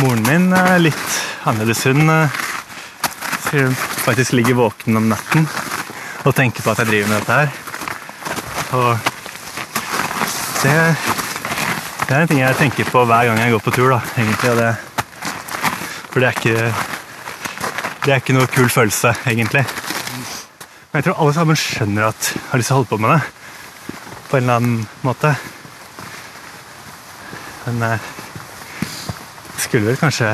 moren 0.00 0.24
min, 0.26 0.48
eh, 0.52 0.78
litt 0.82 1.18
annerledes. 1.46 1.84
Hun 1.86 2.10
eh, 2.10 2.38
sier 3.44 3.68
hun 3.68 3.76
faktisk 4.02 4.34
ligger 4.34 4.58
våken 4.58 4.98
om 4.98 5.06
natten 5.12 5.46
og 6.24 6.34
tenker 6.34 6.64
på 6.64 6.72
at 6.72 6.82
jeg 6.82 6.90
driver 6.90 7.12
med 7.12 7.22
dette 7.22 7.36
her. 7.38 7.52
Og 8.74 8.98
det, 10.64 10.74
det 12.08 12.16
er 12.16 12.18
en 12.24 12.32
ting 12.32 12.42
jeg 12.42 12.58
tenker 12.64 12.90
på 12.90 13.04
hver 13.06 13.30
gang 13.30 13.44
jeg 13.44 13.54
går 13.54 13.64
på 13.68 13.76
tur, 13.78 13.94
da, 13.94 14.00
egentlig. 14.16 14.56
Det, 14.58 14.74
for 16.10 16.18
det 16.18 16.32
er 16.32 16.40
ikke 16.40 16.74
Det 18.04 18.12
er 18.12 18.20
ikke 18.20 18.34
noe 18.36 18.50
kul 18.50 18.66
følelse, 18.68 19.14
egentlig. 19.30 19.62
Men 20.90 20.98
jeg 20.98 21.04
tror 21.06 21.22
alle 21.22 21.38
sammen 21.38 21.56
skjønner 21.62 22.10
at 22.10 22.34
har 22.50 22.58
lyst 22.58 22.74
til 22.74 22.74
å 22.74 22.82
holde 22.82 22.90
på 22.90 23.02
med 23.06 23.14
det. 23.14 23.43
På 24.34 24.38
en 24.38 24.44
eller 24.44 24.56
annen 24.56 24.86
måte. 25.06 25.30
Men 27.64 27.82
eh, 27.86 28.06
jeg 29.52 29.60
skulle 29.62 29.86
vel 29.86 30.00
kanskje 30.00 30.32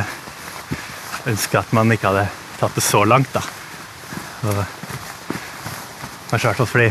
ønske 1.29 1.61
at 1.61 1.75
man 1.77 1.93
ikke 1.93 2.09
hadde 2.09 2.23
tatt 2.63 2.79
det 2.79 2.85
så 2.87 3.03
langt, 3.05 3.29
da. 3.35 3.43
Og, 4.49 4.63
kanskje 6.31 6.41
i 6.41 6.49
hvert 6.49 6.63
fall 6.63 6.71
fordi 6.71 6.89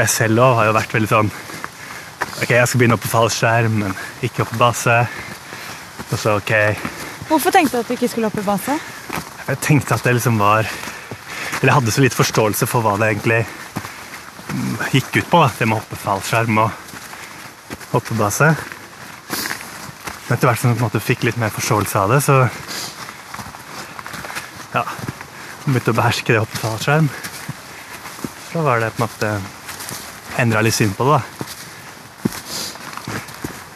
jeg 0.00 0.12
selv 0.16 0.42
òg 0.48 0.56
har 0.58 0.66
jo 0.66 0.74
vært 0.80 0.98
veldig 0.98 1.12
sånn 1.12 1.30
Ok, 1.30 2.50
jeg 2.56 2.66
skal 2.66 2.82
begynne 2.82 2.98
opp 2.98 3.06
på 3.06 3.14
fallskjerm, 3.14 3.78
men 3.84 3.94
ikke 4.26 4.42
opp 4.42 4.50
på 4.56 4.60
base. 4.64 4.98
Og 6.08 6.18
så 6.18 6.34
ok 6.40 6.54
Hvorfor 7.30 7.54
tenkte 7.54 7.76
du 7.76 7.84
at 7.84 7.86
du 7.86 7.94
ikke 8.00 8.10
skulle 8.10 8.32
opp 8.32 8.42
i 8.42 8.48
base? 8.50 8.80
Jeg 9.46 9.62
tenkte 9.62 9.94
at 9.94 10.10
det 10.10 10.18
liksom 10.18 10.42
var 10.42 10.66
Eller 10.66 11.70
jeg 11.70 11.78
hadde 11.78 11.94
så 12.00 12.08
litt 12.08 12.18
forståelse 12.18 12.66
for 12.66 12.82
hva 12.82 12.98
det 12.98 13.14
egentlig 13.14 13.44
mm, 13.46 13.67
gikk 14.92 15.16
ut 15.16 15.30
på. 15.30 15.42
Da. 15.42 15.50
Det 15.58 15.66
med 15.66 15.76
å 15.76 15.80
hoppe 15.82 15.98
fallskjerm 16.00 16.60
og 16.64 16.70
hoppebase. 17.92 18.52
Men 20.28 20.36
etter 20.36 20.48
hvert 20.48 20.60
som 20.60 20.70
jeg 20.70 20.78
på 20.78 20.82
en 20.82 20.88
måte 20.88 21.00
fikk 21.04 21.24
litt 21.24 21.38
mer 21.40 21.52
forståelse 21.54 22.00
av 22.02 22.12
det, 22.12 22.20
så 22.24 22.36
ja, 24.74 24.84
begynte 25.64 25.94
å 25.94 25.96
beherske 25.96 26.34
det 26.34 26.40
å 26.40 26.44
hoppe 26.44 26.60
fallskjerm. 26.62 27.08
Så 28.48 28.64
var 28.64 28.80
det 28.82 28.92
på 28.96 29.02
en 29.02 29.08
måte 29.08 29.30
endra 30.40 30.60
litt 30.64 30.76
syn 30.76 30.92
på 30.96 31.08
det. 31.08 31.18
da. 31.18 31.22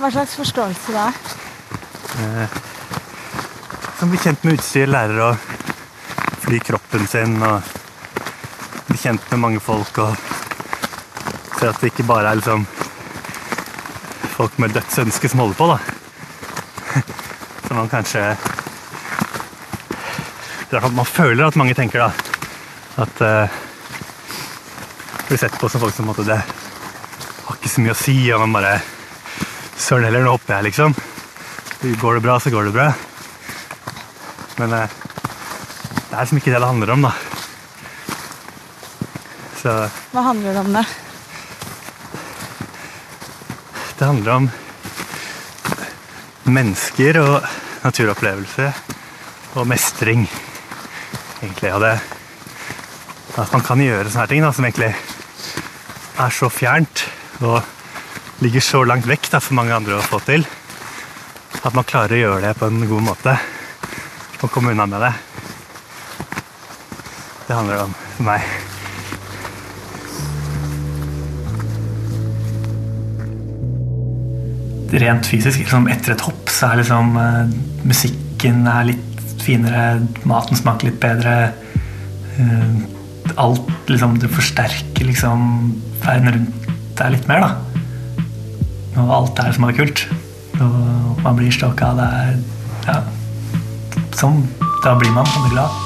Hva 0.03 0.11
slags 0.11 0.35
forståelse 0.35 0.93
da? 0.97 1.09
Som 3.99 4.11
blir 4.11 4.21
kjent 4.21 4.45
med 4.45 4.59
utstyr, 4.59 4.91
lærer 4.91 5.21
å 5.29 5.33
fly 6.43 6.59
kroppen 6.59 7.07
sin 7.07 7.37
og 7.47 7.63
bli 8.89 8.99
kjent 8.99 9.25
med 9.31 9.41
mange 9.45 9.61
folk 9.63 10.03
og 10.03 10.32
ser 11.63 11.71
at 11.71 11.83
det 11.83 11.93
ikke 11.93 12.09
bare 12.09 12.27
er 12.33 12.39
liksom 12.41 12.65
folk 14.33 14.57
med 14.59 14.73
dødsønske 14.75 15.29
som 15.31 15.43
holder 15.45 15.59
på, 15.59 15.67
da. 15.71 15.77
Som 17.69 17.79
man 17.79 17.91
kanskje 17.93 18.23
Man 20.73 21.07
føler 21.07 21.45
at 21.47 21.57
mange 21.61 21.75
tenker, 21.77 22.01
da. 22.01 23.05
At 23.05 23.21
uh, 23.21 23.59
blir 25.29 25.39
sett 25.39 25.59
på 25.61 25.69
som 25.69 25.83
folk 25.85 25.95
som 25.95 26.09
måte, 26.09 26.25
det 26.25 26.39
har 26.41 27.59
ikke 27.59 27.71
så 27.71 27.85
mye 27.85 27.93
å 27.93 28.01
si, 28.01 28.17
og 28.33 28.41
man 28.43 28.57
bare 28.57 28.73
Søren 29.77 30.07
heller, 30.07 30.25
nå 30.25 30.33
hopper 30.33 30.57
jeg, 30.57 30.71
liksom. 30.71 30.97
Går 32.01 32.19
det 32.19 32.25
bra, 32.25 32.39
så 32.41 32.53
går 32.55 32.71
det 32.71 32.75
bra. 32.75 32.89
Men 34.63 34.75
uh, 34.81 34.99
det 36.09 36.17
er 36.17 36.25
liksom 36.25 36.41
ikke 36.41 36.57
det 36.57 36.65
det 36.65 36.73
handler 36.73 36.97
om, 36.97 37.07
da. 37.11 37.15
Så 39.63 39.79
Hva 40.17 40.29
handler 40.33 40.57
det 40.57 40.67
om 40.67 40.77
det? 40.81 40.87
Det 44.03 44.07
handler 44.09 44.33
om 44.35 44.47
mennesker 46.51 47.21
og 47.21 47.45
naturopplevelse 47.85 48.65
og 49.55 49.69
mestring, 49.71 50.25
egentlig. 51.39 51.71
Og 51.71 51.85
det 51.85 51.93
at 53.39 53.55
man 53.55 53.63
kan 53.63 53.85
gjøre 53.85 54.11
sånne 54.11 54.27
ting 54.33 54.43
da, 54.43 54.51
som 54.51 54.67
egentlig 54.67 54.91
er 54.91 56.35
så 56.35 56.51
fjernt 56.51 57.05
og 57.47 57.63
ligger 58.43 58.67
så 58.67 58.83
langt 58.91 59.07
vekk 59.07 59.31
da, 59.37 59.39
for 59.39 59.55
mange 59.61 59.79
andre 59.79 60.01
å 60.01 60.03
få 60.03 60.19
til. 60.27 60.43
At 61.63 61.71
man 61.71 61.87
klarer 61.87 62.19
å 62.19 62.23
gjøre 62.25 62.43
det 62.49 62.59
på 62.59 62.73
en 62.73 62.83
god 62.91 63.07
måte 63.13 63.39
og 64.43 64.51
komme 64.51 64.75
unna 64.75 64.91
med 64.91 65.07
det. 65.07 65.15
Det 67.47 67.55
handler 67.55 67.87
om 67.87 67.99
for 68.19 68.31
meg. 68.33 68.62
Rent 74.93 75.25
fysisk, 75.25 75.63
liksom 75.63 75.87
etter 75.89 76.13
et 76.13 76.25
hopp, 76.27 76.51
så 76.53 76.73
er 76.73 76.83
liksom 76.83 77.15
eh, 77.17 77.53
musikken 77.89 78.67
er 78.69 78.91
litt 78.91 79.37
finere, 79.43 80.03
maten 80.29 80.59
smaker 80.59 80.91
litt 80.91 81.01
bedre. 81.03 81.53
eh, 82.39 82.75
alt 83.41 83.89
liksom 83.89 84.19
Du 84.21 84.27
forsterker 84.29 85.07
liksom 85.07 85.73
verden 86.03 86.33
rundt 86.35 86.73
deg 86.99 87.15
litt 87.15 87.29
mer, 87.31 87.47
da. 87.47 87.73
Og 89.01 89.13
alt 89.17 89.41
er 89.41 89.55
som 89.57 89.65
er 89.65 89.77
kult. 89.77 90.05
Og 90.61 91.23
man 91.23 91.39
blir 91.39 91.55
stokka. 91.55 91.93
Det 91.97 92.09
er 92.19 92.35
ja, 92.91 92.99
sånn. 94.19 94.43
Da 94.85 94.97
blir 94.99 95.15
man 95.17 95.29
glad. 95.49 95.81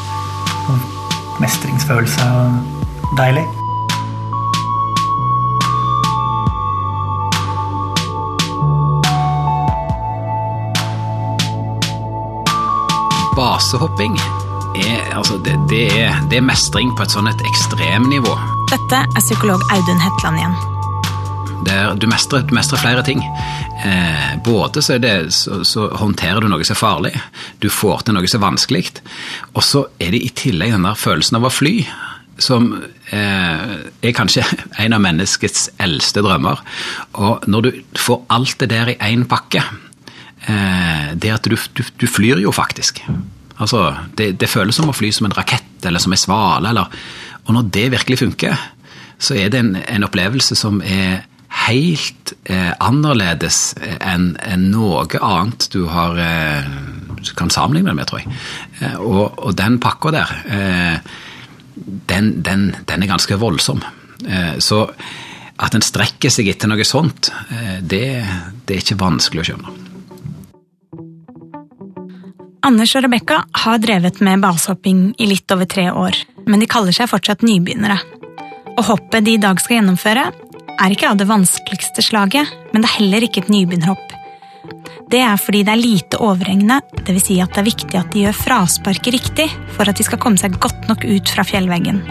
Og 0.72 1.40
mestringsfølelse 1.44 2.26
og 2.40 3.16
deilig. 3.20 3.46
Basehopping 13.66 14.14
er, 14.78 15.16
altså, 15.18 15.40
det, 15.42 15.56
det, 15.70 15.86
er, 15.98 16.20
det 16.30 16.38
er 16.38 16.44
mestring 16.46 16.92
på 16.94 17.02
et 17.02 17.10
sånn 17.10 17.26
et 17.26 17.40
ekstremnivå. 17.48 18.30
Dette 18.70 19.00
er 19.02 19.24
psykolog 19.24 19.64
Audun 19.74 19.98
Hetland 19.98 20.38
igjen. 20.38 20.54
Der 21.66 21.96
du 21.98 22.06
mestrer, 22.06 22.44
du 22.46 22.54
mestrer 22.54 22.78
flere 22.78 23.02
ting. 23.02 23.24
Eh, 23.82 24.36
både 24.46 24.84
så, 24.86 25.00
det, 25.02 25.16
så, 25.34 25.64
så, 25.66 25.88
håndterer 25.98 26.46
du 26.46 26.50
noe 26.52 26.62
som 26.62 26.76
er 26.76 26.78
farlig, 26.78 27.12
du 27.58 27.66
får 27.66 28.06
til 28.06 28.14
noe 28.14 28.30
som 28.30 28.38
er 28.38 28.46
vanskelig, 28.46 28.84
og 29.50 29.66
så 29.66 29.82
er 29.98 30.14
det 30.14 30.22
i 30.22 30.30
tillegg 30.44 30.76
den 30.76 30.86
der 30.86 31.02
følelsen 31.02 31.42
av 31.42 31.50
å 31.50 31.54
fly, 31.58 31.74
som 32.38 32.70
eh, 32.70 33.76
er 33.82 34.14
kanskje 34.14 34.46
en 34.84 34.94
av 34.94 35.02
menneskets 35.10 35.72
eldste 35.82 36.22
drømmer. 36.22 36.62
Og 37.18 37.50
når 37.50 37.66
du 37.66 37.72
får 37.98 38.28
alt 38.30 38.60
det 38.62 38.70
der 38.76 38.94
i 38.94 39.00
én 39.10 39.26
pakke, 39.26 39.66
eh, 40.46 41.16
det 41.18 41.40
at 41.40 41.50
du, 41.50 41.58
du, 41.74 41.82
du 41.98 42.06
flyr 42.06 42.46
jo 42.46 42.54
faktisk. 42.54 43.02
Altså, 43.56 43.82
det, 44.18 44.34
det, 44.40 44.50
føles 44.52 44.76
som 44.76 44.90
å 44.90 44.96
fly 44.96 45.12
som 45.14 45.28
en 45.28 45.36
rakett 45.36 45.86
eller 45.88 46.02
som 46.02 46.12
en 46.12 46.20
svale. 46.20 46.72
Eller, 46.72 46.98
og 47.46 47.54
når 47.56 47.70
det 47.72 47.86
virkelig 47.94 48.20
funker, 48.20 48.66
så 49.18 49.36
er 49.38 49.52
det 49.52 49.62
en, 49.62 49.72
en 49.80 50.04
opplevelse 50.04 50.58
som 50.58 50.82
er 50.84 51.24
helt 51.66 52.34
eh, 52.50 52.72
annerledes 52.82 53.60
enn 53.80 54.34
en 54.44 54.66
noe 54.72 55.06
annet 55.22 55.68
du 55.72 55.86
har 55.88 56.18
eh, 56.20 56.66
kan 57.38 57.50
sammenligne 57.50 57.92
det 57.92 57.96
med, 57.96 58.08
tror 58.10 58.22
jeg. 58.22 58.34
Eh, 58.80 58.98
og, 59.00 59.38
og, 59.38 59.54
den 59.56 59.78
pakka 59.82 60.12
der, 60.14 60.34
eh, 60.52 61.14
den, 62.10 62.34
den, 62.44 62.68
den, 62.84 63.02
er 63.02 63.10
ganske 63.14 63.40
voldsom. 63.40 63.80
Eh, 64.26 64.58
så 64.60 64.84
at 65.56 65.74
en 65.74 65.84
strekker 65.84 66.32
seg 66.32 66.50
etter 66.52 66.68
noe 66.68 66.84
sånt, 66.84 67.30
eh, 67.48 67.78
det, 67.80 68.06
det 68.66 68.76
er 68.76 68.84
ikke 68.84 69.00
vanskelig 69.00 69.44
å 69.44 69.50
skjønne. 69.50 69.76
Anders 72.66 72.96
og 72.98 73.04
Rebekka 73.04 73.36
har 73.62 73.78
drevet 73.78 74.16
med 74.26 74.40
basehopping 74.42 75.12
i 75.22 75.28
litt 75.30 75.52
over 75.54 75.68
tre 75.70 75.84
år, 75.94 76.16
men 76.50 76.58
de 76.58 76.66
kaller 76.66 76.94
seg 76.96 77.06
fortsatt 77.06 77.44
nybegynnere. 77.46 77.94
Og 78.74 78.82
hoppet 78.88 79.22
de 79.22 79.36
i 79.36 79.42
dag 79.42 79.60
skal 79.62 79.78
gjennomføre, 79.78 80.24
er 80.82 80.92
ikke 80.92 81.12
av 81.12 81.20
det 81.20 81.28
vanskeligste 81.30 82.02
slaget, 82.02 82.50
men 82.72 82.82
det 82.82 82.90
er 82.90 82.96
heller 82.96 83.26
ikke 83.26 83.44
et 83.44 83.52
nybegynnerhopp. 83.54 84.16
Det 85.14 85.20
er 85.22 85.38
fordi 85.38 85.62
det 85.62 85.76
er 85.76 85.78
lite 85.84 86.18
overhengende, 86.18 86.80
dvs. 87.06 87.28
Si 87.28 87.38
at 87.44 87.54
det 87.54 87.62
er 87.62 87.68
viktig 87.70 88.00
at 88.00 88.10
de 88.10 88.24
gjør 88.26 88.40
frasparket 88.40 89.14
riktig 89.14 89.46
for 89.76 89.86
at 89.86 90.00
de 90.00 90.08
skal 90.08 90.20
komme 90.24 90.42
seg 90.42 90.58
godt 90.58 90.90
nok 90.90 91.06
ut 91.06 91.36
fra 91.36 91.46
fjellveggen. 91.46 92.02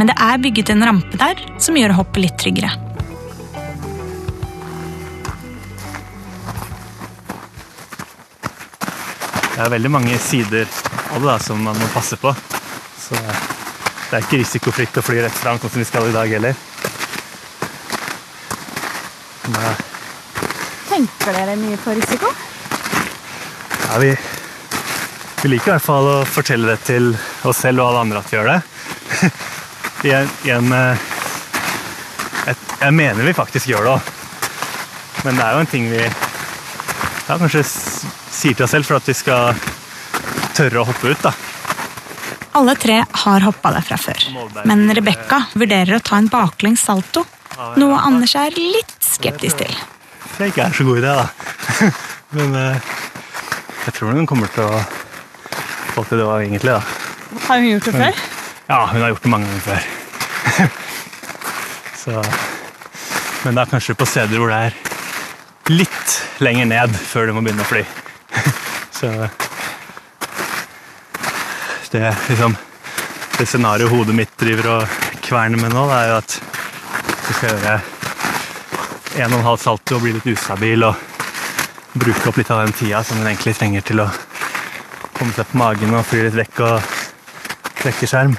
Men 0.00 0.10
det 0.10 0.18
er 0.18 0.42
bygget 0.42 0.74
en 0.74 0.82
rampe 0.90 1.20
der 1.20 1.38
som 1.62 1.78
gjør 1.78 1.94
hoppet 2.00 2.26
litt 2.26 2.42
tryggere. 2.42 2.74
Det 9.54 9.62
er 9.62 9.70
veldig 9.70 9.90
mange 9.94 10.16
sider 10.18 10.66
av 11.14 11.20
det 11.22 11.28
da, 11.28 11.38
som 11.38 11.60
man 11.62 11.76
må 11.78 11.86
passe 11.94 12.16
på. 12.18 12.32
Så 12.98 13.14
det 13.14 14.16
er 14.16 14.24
ikke 14.24 14.40
risikofritt 14.40 14.98
å 14.98 15.04
fly 15.06 15.20
rett 15.22 15.36
fram 15.38 15.60
sånn 15.62 15.70
som 15.70 15.82
vi 15.82 15.86
skal 15.86 16.08
i 16.10 16.14
dag 16.14 16.32
heller. 16.34 16.58
Men, 19.54 19.78
Tenker 20.88 21.38
dere 21.38 21.54
mye 21.60 21.78
på 21.84 21.94
risiko? 21.94 22.32
Ja, 23.84 24.00
vi, 24.02 24.10
vi, 25.42 25.52
liker 25.52 25.70
i 25.70 25.74
hvert 25.76 25.86
fall 25.86 26.10
å 26.10 26.18
fortelle 26.26 26.74
det 26.74 26.80
til 26.88 27.12
oss 27.46 27.62
selv 27.62 27.84
og 27.84 27.92
alle 27.92 28.04
andre 28.08 28.24
at 28.24 28.32
vi 28.32 28.38
gjør 28.40 28.50
det. 28.50 28.60
I 30.10 30.50
en 30.56 30.74
et, 30.74 32.58
Jeg 32.80 32.92
mener 32.92 33.22
vi 33.24 33.38
faktisk 33.38 33.70
gjør 33.70 33.86
det 33.86 33.94
òg. 33.94 34.14
Men 35.24 35.38
det 35.38 35.46
er 35.46 35.54
jo 35.54 35.62
en 35.62 35.74
ting 35.76 35.86
vi 35.94 36.02
ja, 36.02 37.36
kanskje 37.38 37.62
sier 38.44 38.56
til 38.56 38.66
oss 38.66 38.74
selv 38.76 38.84
for 38.88 39.00
at 39.00 39.08
vi 39.08 39.16
skal 39.16 39.54
tørre 40.54 40.82
å 40.82 40.88
hoppe 40.90 41.14
ut. 41.14 41.22
da. 41.24 41.32
Alle 42.54 42.74
tre 42.78 43.00
har 43.24 43.46
hoppa 43.48 43.72
der 43.74 43.86
fra 43.86 43.96
før, 43.98 44.26
men 44.68 44.84
Rebekka 44.94 45.40
vurderer 45.58 45.96
å 45.96 46.04
ta 46.04 46.20
en 46.20 46.28
baklengs 46.30 46.84
salto. 46.86 47.24
Noe 47.80 47.98
Anders 48.04 48.34
er 48.38 48.54
litt 48.54 48.94
skeptisk 49.02 49.62
til. 49.62 49.74
Det 50.36 50.50
ikke 50.50 50.66
er 50.66 50.76
så 50.76 50.86
god 50.86 51.00
idé, 51.00 51.14
da. 51.14 51.26
Men 52.34 52.56
uh, 52.58 52.94
jeg 53.84 53.94
tror 53.94 54.16
hun 54.16 54.26
kommer 54.26 54.50
til 54.50 54.66
å 54.66 54.80
få 55.94 56.02
til 56.08 56.18
det 56.18 56.26
var 56.26 56.42
egentlig. 56.42 56.74
da. 56.74 56.80
Har 57.46 57.62
hun 57.62 57.68
gjort 57.68 57.86
det 57.86 57.94
før? 57.94 58.22
Ja, 58.66 58.80
hun 58.90 59.04
har 59.04 59.12
gjort 59.12 59.22
det 59.22 59.30
mange 59.30 59.52
ganger 59.52 59.66
før. 59.68 59.86
så, 62.02 62.24
men 63.44 63.54
det 63.54 63.62
er 63.62 63.70
kanskje 63.76 63.94
på 64.00 64.08
steder 64.10 64.42
hvor 64.42 64.50
det 64.50 64.58
er 64.66 64.80
litt 65.70 66.18
lenger 66.42 66.66
ned 66.74 66.98
før 66.98 67.30
du 67.30 67.38
må 67.38 67.44
begynne 67.46 67.62
å 67.62 67.70
fly. 67.70 67.84
Så 71.84 71.90
det 71.92 72.16
liksom 72.28 72.56
Det 73.38 73.46
scenarioet 73.46 73.90
hodet 73.90 74.14
mitt 74.14 74.38
driver 74.38 74.70
og 74.76 74.82
kverner 75.24 75.58
med 75.58 75.72
nå, 75.74 75.86
det 75.90 75.96
er 75.96 76.08
jo 76.12 76.16
at 76.20 76.36
du 77.24 77.32
skal 77.32 77.48
gjøre 77.50 77.74
en 79.24 79.32
og 79.32 79.38
en 79.38 79.46
halv 79.48 79.60
salto 79.62 79.96
og 79.96 80.04
bli 80.04 80.12
litt 80.14 80.28
ustabil 80.30 80.84
og 80.86 80.94
bruke 81.94 82.28
opp 82.28 82.38
litt 82.38 82.50
av 82.50 82.62
den 82.64 82.74
tida 82.76 83.02
som 83.06 83.18
den 83.18 83.30
egentlig 83.30 83.54
trenger 83.58 83.82
til 83.86 84.02
å 84.04 84.08
komme 85.14 85.32
seg 85.34 85.46
på 85.50 85.58
magen 85.60 85.94
og 85.94 86.06
fly 86.06 86.20
litt 86.26 86.38
vekk 86.38 86.60
og 86.66 86.76
trekke 87.82 88.06
skjerm. 88.10 88.34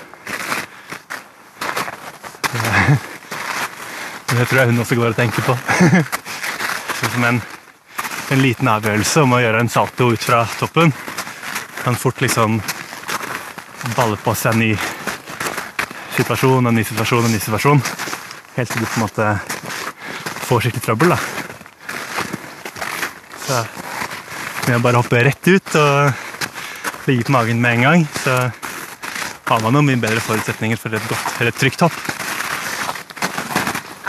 Det, 4.36 4.44
tror 4.50 4.60
jeg 4.60 4.68
hun 4.72 4.82
også 4.84 4.96
går 5.00 5.14
og 5.14 5.16
tenker 5.16 5.42
på. 5.48 5.54
Sånn 7.00 7.12
som 7.14 7.24
en, 7.28 7.38
en 8.34 8.42
liten 8.42 8.68
avgjørelse 8.68 9.22
om 9.22 9.36
å 9.36 9.42
gjøre 9.44 9.60
en 9.62 9.70
salto 9.70 10.10
ut 10.14 10.24
fra 10.24 10.42
toppen 10.58 10.94
kan 11.84 11.98
fort 12.00 12.22
liksom 12.24 12.58
balle 13.96 14.18
på 14.18 14.34
seg 14.34 14.56
en 14.56 14.64
ny 14.64 14.72
situasjon, 16.16 16.66
en 16.66 16.74
ny 16.76 16.84
situasjon, 16.88 17.28
en 17.28 17.36
ny 17.36 17.42
situasjon. 17.44 17.82
Helt 18.56 18.72
til 18.72 18.82
du 18.82 18.88
på 18.88 18.98
en 18.98 19.04
måte 19.04 19.28
får 20.48 20.66
skikkelig 20.66 20.86
trøbbel, 20.88 21.14
da. 21.14 21.20
Så 23.46 23.62
med 24.66 24.80
å 24.80 24.82
bare 24.82 25.02
hoppe 25.04 25.22
rett 25.28 25.52
ut 25.52 25.78
og 25.78 27.06
ligge 27.06 27.28
på 27.28 27.36
magen 27.36 27.62
med 27.62 27.78
en 27.78 27.86
gang, 27.86 28.08
så 28.24 28.36
har 29.46 29.62
man 29.62 29.78
noen 29.78 29.92
mye 29.92 30.02
bedre 30.02 30.24
forutsetninger 30.26 30.82
for 30.82 30.98
et 30.98 31.10
godt, 31.12 31.36
eller 31.38 31.54
et 31.54 31.62
trygt 31.62 31.86
hopp. 31.86 32.02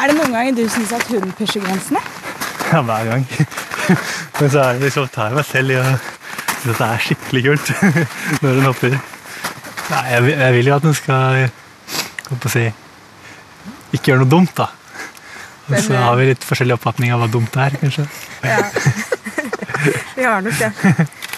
Er 0.01 0.09
det 0.09 0.17
noen 0.17 0.33
ganger 0.33 0.57
du 0.57 0.65
syns 0.73 0.97
at 0.97 1.05
hunden 1.13 1.37
pusher 1.37 1.61
grensene? 1.61 2.01
Ja, 2.71 2.81
hver 2.81 3.13
gang. 3.13 3.29
Men 4.39 4.51
så 4.53 4.63
er 4.63 4.77
det 4.77 4.89
liksom, 4.89 5.09
tar 5.15 5.31
jeg 5.31 5.39
meg 5.41 5.49
selv 5.51 5.75
i 5.75 5.81
å 5.81 5.85
synes 6.67 6.81
at 6.81 6.81
det 6.81 6.89
er 6.89 7.05
skikkelig 7.05 7.43
kult 7.47 7.71
når 8.43 8.59
hun 8.59 8.67
hopper. 8.71 8.97
Nei, 9.87 10.03
jeg, 10.11 10.33
jeg 10.33 10.57
vil 10.57 10.71
jo 10.71 10.77
at 10.77 10.89
hun 10.89 10.97
skal 10.99 11.45
holdt 12.27 12.43
på 12.43 12.51
å 12.51 12.55
si, 12.57 12.65
ikke 13.95 14.13
gjøre 14.13 14.25
noe 14.25 14.33
dumt, 14.33 14.55
da. 14.59 14.71
Og 15.67 15.75
så 15.83 15.95
eh, 15.95 16.03
har 16.03 16.17
vi 16.19 16.29
litt 16.31 16.47
forskjellig 16.47 16.77
oppfatning 16.77 17.15
av 17.15 17.23
hva 17.23 17.29
dumt 17.31 17.59
er, 17.63 17.79
kanskje. 17.83 18.07
Vi 20.17 20.25
har 20.25 20.43
nok 20.43 20.57
det. 20.59 20.71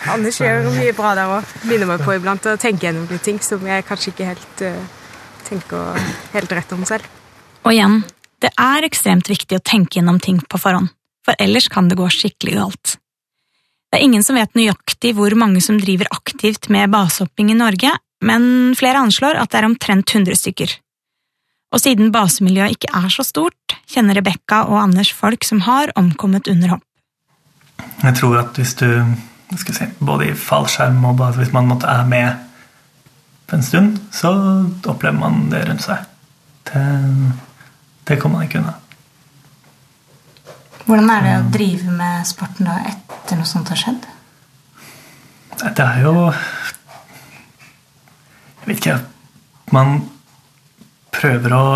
Anders 0.09 0.39
gjør 0.41 0.69
mye 0.73 0.93
bra 0.97 1.11
der 1.19 1.33
òg. 1.39 1.49
minner 1.69 1.89
meg 1.91 2.05
på 2.05 2.15
iblant 2.17 2.47
å 2.49 2.55
tenke 2.61 2.87
gjennom 2.87 3.09
litt 3.11 3.25
ting 3.27 3.41
som 3.45 3.65
jeg 3.67 3.85
kanskje 3.89 4.13
ikke 4.13 4.29
helt 4.31 4.63
eh, 4.65 4.79
tenker 5.49 5.99
helt 6.33 6.55
rett 6.57 6.73
om 6.77 6.85
selv. 6.89 7.05
Og 7.67 7.75
igjen, 7.75 8.03
det 8.41 8.53
er 8.55 8.87
ekstremt 8.87 9.29
viktig 9.29 9.59
å 9.59 9.65
tenke 9.65 9.99
gjennom 9.99 10.21
ting 10.23 10.39
på 10.41 10.61
forhånd, 10.61 10.93
for 11.29 11.37
ellers 11.45 11.69
kan 11.69 11.91
det 11.91 11.99
gå 12.01 12.09
skikkelig 12.09 12.57
galt. 12.57 12.97
Det 13.89 13.99
er 13.99 14.05
ingen 14.05 14.25
som 14.25 14.37
vet 14.37 14.57
nøyaktig 14.57 15.15
hvor 15.17 15.33
mange 15.37 15.61
som 15.65 15.79
driver 15.81 16.09
aktivt 16.13 16.71
med 16.73 16.93
basehopping 16.93 17.53
i 17.53 17.57
Norge, 17.57 17.93
men 18.25 18.75
flere 18.77 19.01
anslår 19.05 19.37
at 19.41 19.53
det 19.53 19.61
er 19.61 19.69
omtrent 19.69 20.13
100 20.15 20.41
stykker. 20.41 20.73
Og 21.73 21.83
siden 21.85 22.13
basemiljøet 22.13 22.79
ikke 22.79 22.93
er 22.97 23.09
så 23.13 23.25
stort, 23.29 23.77
kjenner 23.89 24.17
Rebekka 24.17 24.63
og 24.71 24.81
Anders 24.81 25.13
folk 25.13 25.45
som 25.45 25.61
har 25.69 25.93
omkommet 26.01 26.49
under 26.49 26.77
hopp. 26.77 26.85
Jeg 28.03 28.17
tror 28.17 28.41
at 28.41 28.57
hvis 28.57 28.75
du 28.79 28.89
si, 29.57 29.89
både 30.01 30.31
i 30.31 30.37
fallskjerm 30.37 31.05
og 31.09 31.19
bare 31.21 31.37
hvis 31.41 31.53
man 31.53 31.69
måtte 31.69 31.89
er 31.89 32.09
med 32.09 32.45
på 33.49 33.57
en 33.57 33.65
stund, 33.65 34.01
så 34.13 34.33
opplever 34.89 35.17
man 35.21 35.49
det 35.53 35.65
rundt 35.69 35.85
seg. 35.85 36.05
Det, 36.69 36.85
det 38.09 38.21
kommer 38.21 38.41
man 38.41 38.49
ikke 38.49 38.61
unna. 38.61 38.77
Hvordan 40.89 41.11
er 41.13 41.21
det 41.27 41.33
å 41.37 41.49
drive 41.53 41.93
med 41.93 42.25
sporten 42.25 42.65
da 42.65 42.79
etter 42.89 43.37
noe 43.37 43.49
sånt 43.49 43.69
har 43.69 43.77
skjedd? 43.77 44.07
Det 45.61 45.85
er 45.85 45.99
jo 46.07 46.13
Jeg 48.63 48.69
vet 48.71 48.79
ikke 48.79 48.95
Man 49.75 49.99
prøver 51.13 51.55
å 51.57 51.67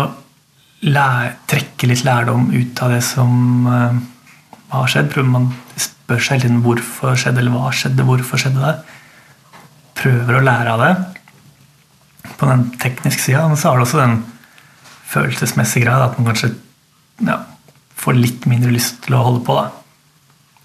lære, 0.87 1.35
trekke 1.51 1.91
litt 1.91 2.03
lærdom 2.07 2.49
ut 2.55 2.81
av 2.81 2.95
det 2.95 3.03
som 3.05 3.67
eh, 3.69 4.01
har 4.73 4.89
skjedd. 4.89 5.11
Prøver 5.13 5.29
man 5.29 5.47
spør 5.77 6.21
seg 6.23 6.43
hele 6.47 6.63
hvorfor 6.65 7.13
skjedde, 7.19 7.43
eller 7.43 7.53
hva 7.53 7.69
skjedde, 7.75 8.07
hvorfor 8.07 8.41
skjedde 8.41 8.63
det. 8.63 8.73
Prøver 9.99 10.39
å 10.39 10.43
lære 10.43 10.73
av 10.73 10.83
det 10.83 10.93
på 12.39 12.49
den 12.49 12.65
tekniske 12.81 13.27
sida. 13.27 13.45
Men 13.47 13.59
så 13.59 13.69
har 13.69 13.79
det 13.79 13.87
også 13.87 14.01
den 14.01 14.21
følelsesmessige 15.13 15.85
greia 15.85 16.09
at 16.09 16.17
man 16.17 16.31
kanskje 16.31 16.55
ja, 17.23 17.43
får 18.03 18.19
litt 18.19 18.47
mindre 18.49 18.73
lyst 18.73 19.03
til 19.05 19.15
å 19.15 19.23
holde 19.23 19.43
på. 19.47 19.55
Da. 19.55 19.69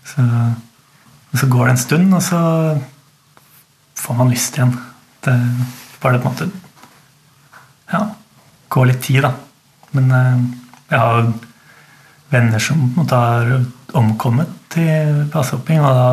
Så, 0.09 0.25
så 1.39 1.51
går 1.51 1.69
det 1.69 1.75
en 1.75 1.85
stund, 1.85 2.15
og 2.17 2.25
så 2.25 2.41
får 3.99 4.19
man 4.19 4.33
lyst 4.33 4.59
igjen. 4.59 4.75
Det 5.25 5.35
bare 6.01 6.15
det 6.17 6.23
på 6.23 6.31
en 6.31 6.35
måte 6.35 6.51
Ja, 7.91 8.01
går 8.71 8.91
litt 8.91 9.03
tid, 9.03 9.25
da. 9.25 9.33
Men 9.97 10.11
eh, 10.15 10.41
jeg 10.93 11.01
har 11.03 11.31
venner 12.33 12.63
som 12.63 12.81
på 12.81 12.89
en 12.89 13.03
måte 13.03 13.19
har 13.19 13.55
omkommet 13.99 14.53
til 14.73 15.25
basehopping, 15.33 15.81
og 15.83 15.95
da 15.99 16.09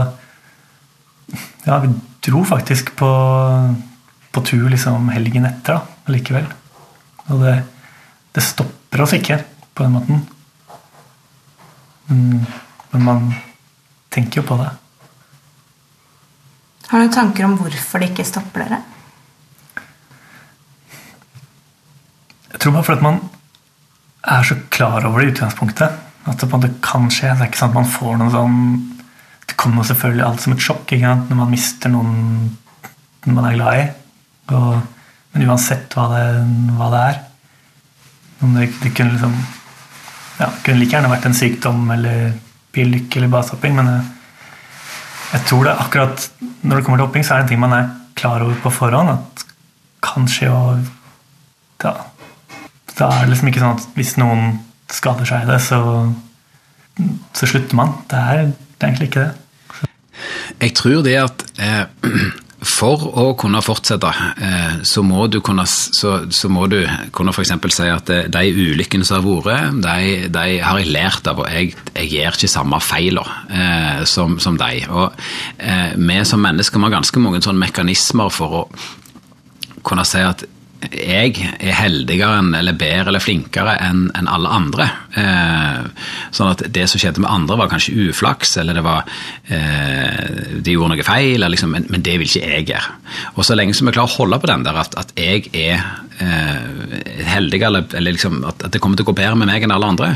Ja, 1.65 1.79
vi 1.81 1.89
dro 2.25 2.43
faktisk 2.45 2.91
på, 2.97 3.09
på 4.31 4.41
tur 4.45 4.69
liksom 4.69 5.09
helgen 5.09 5.47
etter, 5.49 5.79
da, 5.79 6.13
likevel. 6.13 6.45
Og 7.33 7.41
det, 7.41 7.55
det 8.37 8.43
stopper 8.45 9.01
oss 9.01 9.15
ikke 9.17 9.39
på 9.73 9.85
den 9.85 9.95
måten. 9.97 10.21
Men, 12.07 12.45
men 12.91 13.05
man 13.05 13.29
tenker 14.13 14.41
jo 14.41 14.47
på 14.47 14.57
det. 14.61 14.71
Har 16.87 17.01
du 17.01 17.13
tanker 17.13 17.47
om 17.47 17.55
hvorfor 17.59 18.01
det 18.01 18.11
ikke 18.11 18.27
stopper 18.27 18.65
dere? 18.65 18.81
Jeg 22.51 22.61
tror 22.61 22.75
bare 22.77 22.87
fordi 22.87 23.05
man 23.05 23.17
er 24.25 24.45
så 24.45 24.57
klar 24.73 25.05
over 25.05 25.21
det 25.21 25.27
i 25.27 25.33
utgangspunktet. 25.33 25.97
At 26.25 26.41
det 26.41 26.71
kan 26.81 27.09
skje. 27.13 27.33
Det 27.33 27.43
er 27.43 27.49
ikke 27.49 27.61
sånn 27.61 27.73
at 27.73 27.79
man 27.79 27.89
får 27.89 28.15
noe 28.21 28.33
sånn 28.33 28.61
Det 29.45 29.57
kommer 29.61 29.85
selvfølgelig 29.85 30.23
alt 30.25 30.41
som 30.41 30.55
et 30.55 30.63
sjokk 30.65 30.93
når 30.97 31.37
man 31.37 31.51
mister 31.51 31.91
noen 31.93 32.55
man 33.25 33.45
er 33.49 33.57
glad 33.57 33.79
i. 33.81 33.85
Og, 34.53 34.81
men 35.33 35.47
uansett 35.49 35.93
hva 35.97 36.05
det, 36.11 36.25
hva 36.77 36.89
det 36.93 36.99
er 37.09 37.15
Om 38.45 38.51
det, 38.53 38.67
det 38.83 38.91
kunne 38.93 39.15
liksom 39.15 39.33
ja, 40.39 40.49
kunne 40.63 40.79
like 40.81 40.95
gjerne 40.95 41.11
vært 41.11 41.27
en 41.29 41.37
sykdom 41.37 41.89
eller 41.95 42.33
bilulykke 42.75 43.19
eller 43.19 43.31
basehopping, 43.31 43.77
men 43.77 43.91
jeg, 43.91 44.03
jeg 45.35 45.47
tror 45.49 45.67
det 45.67 45.77
akkurat 45.85 46.27
når 46.65 46.77
det 46.77 46.85
kommer 46.85 46.99
til 46.99 47.07
hopping, 47.07 47.25
så 47.25 47.35
er 47.35 47.41
det 47.41 47.45
en 47.45 47.53
ting 47.53 47.63
man 47.63 47.77
er 47.77 47.89
klar 48.17 48.43
over 48.43 48.57
på 48.63 48.73
forhånd. 48.73 49.13
At 49.13 49.45
kanskje 50.05 50.51
og 50.51 50.85
ja, 51.83 51.93
da 52.95 53.09
er 53.11 53.25
det 53.25 53.33
liksom 53.33 53.51
ikke 53.51 53.63
sånn 53.63 53.79
at 53.79 53.97
hvis 53.97 54.15
noen 54.21 54.55
skader 54.91 55.27
seg 55.27 55.45
i 55.45 55.49
det, 55.49 55.59
så, 55.63 55.79
så 57.35 57.49
slutter 57.49 57.77
man. 57.77 57.97
Det 58.11 58.21
er, 58.21 58.47
det 58.53 58.81
er 58.81 58.91
egentlig 58.91 59.09
ikke 59.11 59.25
det. 59.25 59.91
Jeg 60.61 60.73
tror 60.79 61.01
det 61.03 61.15
at 61.19 61.45
eh, 61.59 61.85
for 62.65 63.03
å 63.21 63.25
kunne 63.37 63.61
fortsette, 63.63 64.11
eh, 64.41 64.77
så 64.87 65.03
må 65.05 65.27
du 65.31 65.39
kunne, 65.45 65.65
så, 65.69 66.15
så 66.33 66.49
må 66.51 66.65
du 66.71 66.79
kunne 67.15 67.33
f.eks. 67.33 67.53
si 67.75 67.87
at 67.91 68.11
eh, 68.13 68.27
de 68.31 68.71
ulykkene 68.71 69.05
som 69.05 69.21
har 69.21 69.45
vært, 69.45 69.79
de, 69.85 70.29
de 70.33 70.57
har 70.63 70.81
jeg 70.81 70.93
lært 70.93 71.29
av, 71.29 71.43
og 71.43 71.49
jeg, 71.51 71.75
jeg 71.93 72.11
gjør 72.15 72.39
ikke 72.39 72.51
samme 72.51 72.81
feiler 72.83 73.31
eh, 73.49 74.01
som, 74.09 74.39
som 74.41 74.57
de. 74.59 74.81
Og 74.89 75.13
eh, 75.57 75.93
vi 75.95 76.19
som 76.25 76.41
mennesker 76.43 76.81
har 76.85 76.97
ganske 76.97 77.23
mange 77.23 77.43
sånne 77.45 77.67
mekanismer 77.67 78.33
for 78.33 78.61
å 78.61 78.65
kunne 79.85 80.05
si 80.07 80.23
at 80.25 80.45
jeg 80.91 81.35
er 81.59 81.75
heldigere 81.77 82.41
eller 82.59 82.77
bedre 82.77 83.11
eller 83.11 83.23
flinkere 83.23 83.75
enn 83.81 84.07
en 84.17 84.29
alle 84.31 84.51
andre. 84.51 84.87
Eh, 85.17 86.05
sånn 86.35 86.51
at 86.51 86.63
det 86.75 86.85
som 86.91 87.01
skjedde 87.01 87.23
med 87.23 87.31
andre, 87.31 87.57
var 87.59 87.71
kanskje 87.71 88.09
uflaks, 88.09 88.57
eller 88.61 88.77
det 88.77 88.83
var 88.85 89.05
eh, 89.47 90.59
de 90.61 90.75
gjorde 90.75 90.95
noe 90.95 91.07
feil, 91.07 91.45
liksom, 91.51 91.75
men, 91.75 91.87
men 91.91 92.05
det 92.05 92.17
vil 92.21 92.29
ikke 92.29 92.51
jeg 92.55 92.67
gjøre. 92.71 92.97
Og 93.35 93.47
så 93.47 93.57
lenge 93.57 93.77
som 93.77 93.89
vi 93.89 93.95
klarer 93.95 94.11
å 94.11 94.17
holde 94.19 94.41
på 94.41 94.51
den 94.51 94.65
der 94.67 94.81
at, 94.81 94.97
at 94.99 95.13
jeg 95.19 95.47
er 95.53 95.79
eh, 96.19 97.23
heldig, 97.31 97.61
eller, 97.61 97.87
eller 97.93 98.17
liksom, 98.17 98.41
at, 98.47 98.67
at 98.67 98.75
det 98.75 98.83
kommer 98.83 98.99
til 98.99 99.07
å 99.07 99.11
gå 99.11 99.17
bedre 99.21 99.39
med 99.39 99.51
meg 99.51 99.65
enn 99.65 99.75
alle 99.75 99.93
andre, 99.95 100.11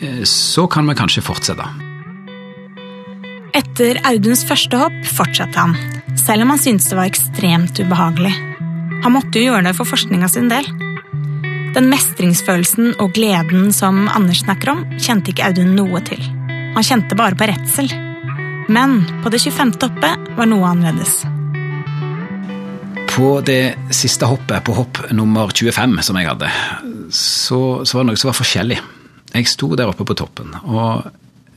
eh, 0.00 0.24
så 0.28 0.68
kan 0.70 0.88
vi 0.88 0.98
kanskje 0.98 1.24
fortsette. 1.26 1.68
Etter 3.58 3.98
Auduns 4.06 4.44
første 4.46 4.78
hopp 4.78 4.98
fortsatte 5.08 5.58
han, 5.58 5.74
selv 6.20 6.44
om 6.44 6.54
han 6.54 6.62
syntes 6.62 6.90
det 6.90 6.98
var 7.00 7.08
ekstremt 7.10 7.80
ubehagelig. 7.80 8.36
Han 9.04 9.14
måtte 9.14 9.38
jo 9.38 9.52
gjøre 9.52 9.68
det 9.68 9.76
for 9.78 9.88
forskninga 9.88 10.28
sin 10.32 10.50
del. 10.50 10.66
Den 11.76 11.88
mestringsfølelsen 11.92 12.96
og 12.98 13.12
gleden 13.14 13.70
som 13.76 14.06
Anders 14.10 14.42
snakker 14.42 14.72
om, 14.72 14.84
kjente 14.98 15.30
ikke 15.32 15.50
Audun 15.50 15.74
noe 15.76 16.02
til. 16.06 16.22
Han 16.74 16.86
kjente 16.86 17.18
bare 17.18 17.38
på 17.38 17.46
redsel. 17.48 17.90
Men 18.68 19.00
på 19.22 19.30
det 19.32 19.40
25. 19.40 19.74
hoppet 19.84 20.32
var 20.36 20.48
noe 20.50 20.72
annerledes. 20.72 21.22
På 23.08 23.38
det 23.44 23.76
siste 23.96 24.28
hoppet, 24.28 24.60
på 24.64 24.74
hopp 24.76 25.00
nummer 25.16 25.52
25 25.54 25.96
som 26.04 26.18
jeg 26.20 26.28
hadde, 26.28 26.50
så, 27.14 27.60
så 27.84 27.98
var 27.98 28.04
det 28.04 28.10
noe 28.10 28.20
som 28.20 28.32
var 28.32 28.38
forskjellig. 28.40 28.82
Jeg 29.32 29.48
sto 29.48 29.72
der 29.76 29.90
oppe 29.90 30.06
på 30.08 30.16
toppen, 30.16 30.52
og 30.64 31.08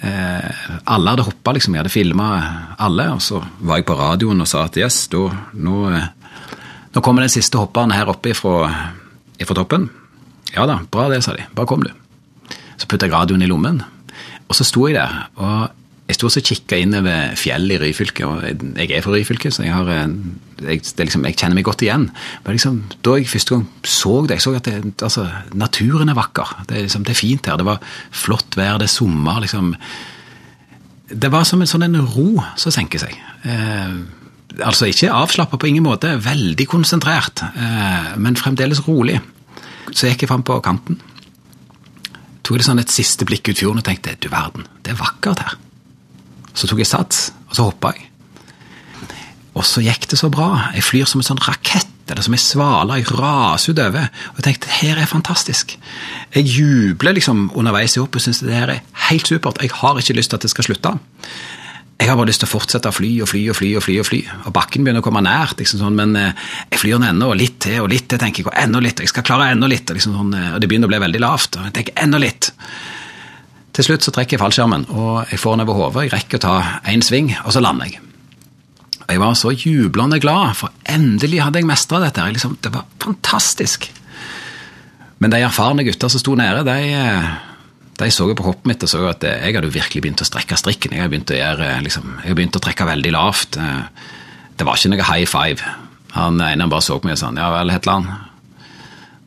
eh, 0.04 0.64
alle 0.86 1.14
hadde 1.14 1.28
hoppa, 1.28 1.54
liksom. 1.56 1.76
Jeg 1.76 1.84
hadde 1.84 1.94
filma 1.94 2.30
alle, 2.80 3.10
og 3.16 3.22
så 3.24 3.42
var 3.60 3.80
jeg 3.80 3.88
på 3.88 3.98
radioen 4.00 4.44
og 4.44 4.50
sa 4.50 4.66
at 4.68 4.80
yes, 4.80 5.06
da, 5.12 5.28
nå, 5.60 5.78
eh, 5.92 6.10
Nå 6.92 7.04
kommer 7.04 7.24
den 7.24 7.32
siste 7.32 7.60
hopperen 7.60 7.94
her 7.96 8.10
oppe 8.12 8.34
ifra, 8.34 8.70
ifra 9.40 9.58
toppen. 9.58 9.90
Ja 10.52 10.68
da, 10.68 10.82
bra 10.92 11.08
det, 11.12 11.22
sa 11.24 11.36
de. 11.38 11.48
Bare 11.56 11.70
kom, 11.70 11.86
du. 11.86 11.92
Så 12.76 12.90
putta 12.90 13.08
jeg 13.08 13.16
radioen 13.16 13.46
i 13.46 13.50
lommen, 13.50 13.84
og 14.48 14.58
så 14.58 14.68
sto 14.68 14.88
jeg 14.90 14.98
der. 14.98 15.30
og 15.40 15.70
jeg 16.12 16.18
sto 16.18 16.28
og 16.28 16.44
kikka 16.44 16.76
innover 16.82 17.36
fjellet 17.40 17.78
i 17.78 17.86
Ryfylke, 17.86 18.28
og 18.28 18.42
jeg, 18.44 18.90
er 18.92 19.04
fra 19.04 19.14
Ryfylke, 19.14 19.52
så 19.54 19.64
jeg, 19.64 19.72
har, 19.72 19.88
jeg, 20.60 20.82
liksom, 21.00 21.24
jeg, 21.24 21.38
kjenner 21.40 21.56
meg 21.56 21.64
godt 21.64 21.86
igjen. 21.86 22.10
Men 22.44 22.58
liksom, 22.58 22.82
da 23.06 23.14
jeg 23.16 23.30
første 23.32 23.56
gang 23.56 23.68
så 23.88 24.16
det, 24.26 24.36
jeg 24.36 24.44
så 24.44 24.54
at 24.58 24.68
det, 24.68 24.96
altså, 25.08 25.28
naturen 25.56 26.12
er 26.12 26.18
vakker. 26.18 26.52
Det, 26.68 26.82
liksom, 26.90 27.06
det, 27.08 27.14
er 27.16 27.22
fint 27.22 27.48
her. 27.48 27.62
Det 27.62 27.68
var 27.70 27.80
flott 28.12 28.60
vær, 28.60 28.82
det 28.82 28.90
er 28.90 28.92
sommer. 28.92 29.40
Liksom. 29.46 29.72
Det 31.16 31.32
var 31.32 31.48
som 31.48 31.64
en 31.64 31.72
sånn 31.72 31.88
en 31.88 32.02
ro 32.02 32.28
som 32.60 32.76
senker 32.76 33.06
seg. 33.06 33.16
Eh, 33.48 33.96
altså 34.60 34.90
ikke 34.92 35.14
avslappa 35.16 35.60
på 35.60 35.70
ingen 35.70 35.86
måte, 35.86 36.14
veldig 36.24 36.68
konsentrert, 36.70 37.44
eh, 37.56 38.14
men 38.18 38.40
fremdeles 38.40 38.84
rolig. 38.88 39.20
Så 39.92 40.10
gikk 40.10 40.26
jeg 40.26 40.32
fram 40.32 40.44
på 40.48 40.60
kanten. 40.64 41.00
Tok 42.42 42.60
det 42.60 42.68
sånn 42.68 42.82
et 42.82 42.94
siste 42.94 43.28
blikk 43.28 43.52
ut 43.52 43.60
fjorden 43.60 43.82
og 43.82 43.88
tenkte 43.88 44.18
du 44.20 44.30
verden, 44.32 44.68
det 44.84 44.94
er 44.94 45.02
vakkert 45.02 45.44
her. 45.44 45.60
Så 46.54 46.68
tok 46.68 46.82
jeg 46.84 46.90
sats, 46.90 47.30
og 47.50 47.56
så 47.58 47.68
hoppa 47.70 47.94
jeg. 47.96 48.08
Og 49.52 49.66
så 49.68 49.84
gikk 49.84 50.08
det 50.12 50.20
så 50.20 50.30
bra. 50.32 50.72
Jeg 50.76 50.86
flyr 50.88 51.10
som 51.10 51.20
en 51.20 51.28
sånn 51.28 51.42
rakett 51.44 51.88
eller 52.12 52.24
som 52.26 52.36
ei 52.36 52.42
svale. 52.42 52.98
Jeg 53.00 53.12
raser 53.16 53.76
utover. 53.76 54.08
Og 54.32 54.40
jeg 54.40 54.46
tenkte 54.48 54.76
her 54.82 55.00
er 55.00 55.10
fantastisk. 55.10 55.78
Jeg 56.36 56.48
jubler 56.48 57.16
liksom 57.16 57.50
underveis 57.56 57.96
i 57.96 58.02
hoppet 58.02 58.22
og 58.22 58.26
syns 58.26 58.42
det 58.44 58.56
her 58.56 58.74
er 58.74 58.84
helt 59.10 59.28
supert. 59.28 59.62
Jeg 59.64 59.76
har 59.80 60.00
ikke 60.00 60.16
lyst 60.18 60.32
til 60.32 60.40
at 60.40 60.48
det 60.48 60.52
skal 60.54 60.68
slutte. 60.68 60.94
Jeg 62.02 62.10
har 62.10 62.18
bare 62.18 62.32
lyst 62.32 62.42
til 62.42 62.50
å 62.50 62.56
fortsette 62.56 62.90
å 62.90 62.96
fly 62.96 63.10
og 63.22 63.30
fly 63.30 63.44
og 63.52 63.58
fly. 63.60 63.68
Og 63.78 63.84
fly 63.86 63.96
og 64.02 64.08
fly. 64.08 64.20
Og 64.50 64.54
bakken 64.56 64.82
begynner 64.82 65.04
å 65.04 65.06
komme 65.06 65.22
nært, 65.22 65.60
liksom 65.62 65.84
sånn, 65.84 65.98
men 66.00 66.16
eh, 66.18 66.48
jeg 66.72 66.82
flyr 66.82 66.98
den 66.98 67.12
ennå, 67.12 67.28
og 67.30 67.38
litt 67.38 67.60
til 67.62 67.84
og 67.84 67.92
litt 67.92 68.08
til, 68.10 68.18
tenker 68.22 68.42
jeg. 68.42 68.48
Og 68.50 68.58
enda 68.58 68.82
litt, 68.82 69.04
jeg 69.04 69.12
skal 69.12 69.26
klare 69.28 69.52
enda 69.54 69.70
litt. 69.70 69.86
Og, 69.86 70.00
liksom 70.00 70.16
sånn, 70.18 70.32
eh, 70.34 70.48
og 70.56 70.64
det 70.64 70.70
begynner 70.72 70.90
å 70.90 70.94
bli 70.96 71.02
veldig 71.04 71.22
lavt. 71.22 71.60
Og 71.60 71.68
jeg 71.68 71.76
tenker 71.78 72.02
enda 72.02 72.22
litt. 72.24 72.50
Til 73.78 73.88
slutt 73.88 74.08
så 74.08 74.16
trekker 74.16 74.36
jeg 74.36 74.42
fallskjermen, 74.42 74.88
og 74.90 75.30
jeg 75.30 75.40
får 75.44 75.54
den 75.60 75.66
over 75.68 75.78
hodet. 75.78 76.08
Jeg 76.08 76.14
rekker 76.16 76.42
å 76.42 76.46
ta 76.48 76.56
én 76.90 77.06
sving, 77.06 77.30
og 77.46 77.54
så 77.54 77.62
lander 77.62 77.92
jeg. 77.92 78.02
Og 79.04 79.14
Jeg 79.14 79.22
var 79.22 79.38
så 79.38 79.54
jublende 79.54 80.20
glad, 80.24 80.58
for 80.58 80.74
endelig 80.90 81.44
hadde 81.46 81.62
jeg 81.62 81.70
mestra 81.70 82.02
dette. 82.02 82.26
Liksom, 82.34 82.58
det 82.66 82.74
var 82.74 82.90
fantastisk. 83.04 83.92
Men 85.22 85.30
de 85.30 85.46
erfarne 85.46 85.86
gutta 85.86 86.10
som 86.10 86.24
sto 86.24 86.34
nede, 86.34 86.66
de, 86.66 86.82
de 88.00 88.10
så 88.14 88.26
på 88.34 88.46
hoppet 88.46 88.70
mitt 88.70 88.84
og 88.86 88.90
så 88.90 89.04
at 89.10 89.24
jeg 89.28 89.56
hadde 89.56 89.70
virkelig 89.74 90.02
begynt 90.02 90.24
å 90.24 90.28
strekke 90.28 90.58
strikken. 90.58 90.96
Jeg 90.96 91.04
hadde 91.04 91.14
begynt 91.14 91.34
å, 91.34 91.38
gjøre, 91.38 91.70
liksom, 91.86 92.08
jeg 92.22 92.30
hadde 92.30 92.40
begynt 92.40 92.58
å 92.58 92.64
trekke 92.64 92.88
veldig 92.88 93.14
lavt. 93.14 93.60
Det 94.58 94.68
var 94.68 94.80
ikke 94.80 94.94
noe 94.94 95.08
high 95.12 95.28
five. 95.30 95.74
Han 96.16 96.42
ene 96.44 96.70
bare 96.72 96.86
så 96.86 96.98
på 97.00 97.08
meg 97.08 97.16
og 97.16 97.22
sa 97.22 97.32
ja 97.36 97.50
vel, 97.54 97.72
Hetland, 97.72 98.10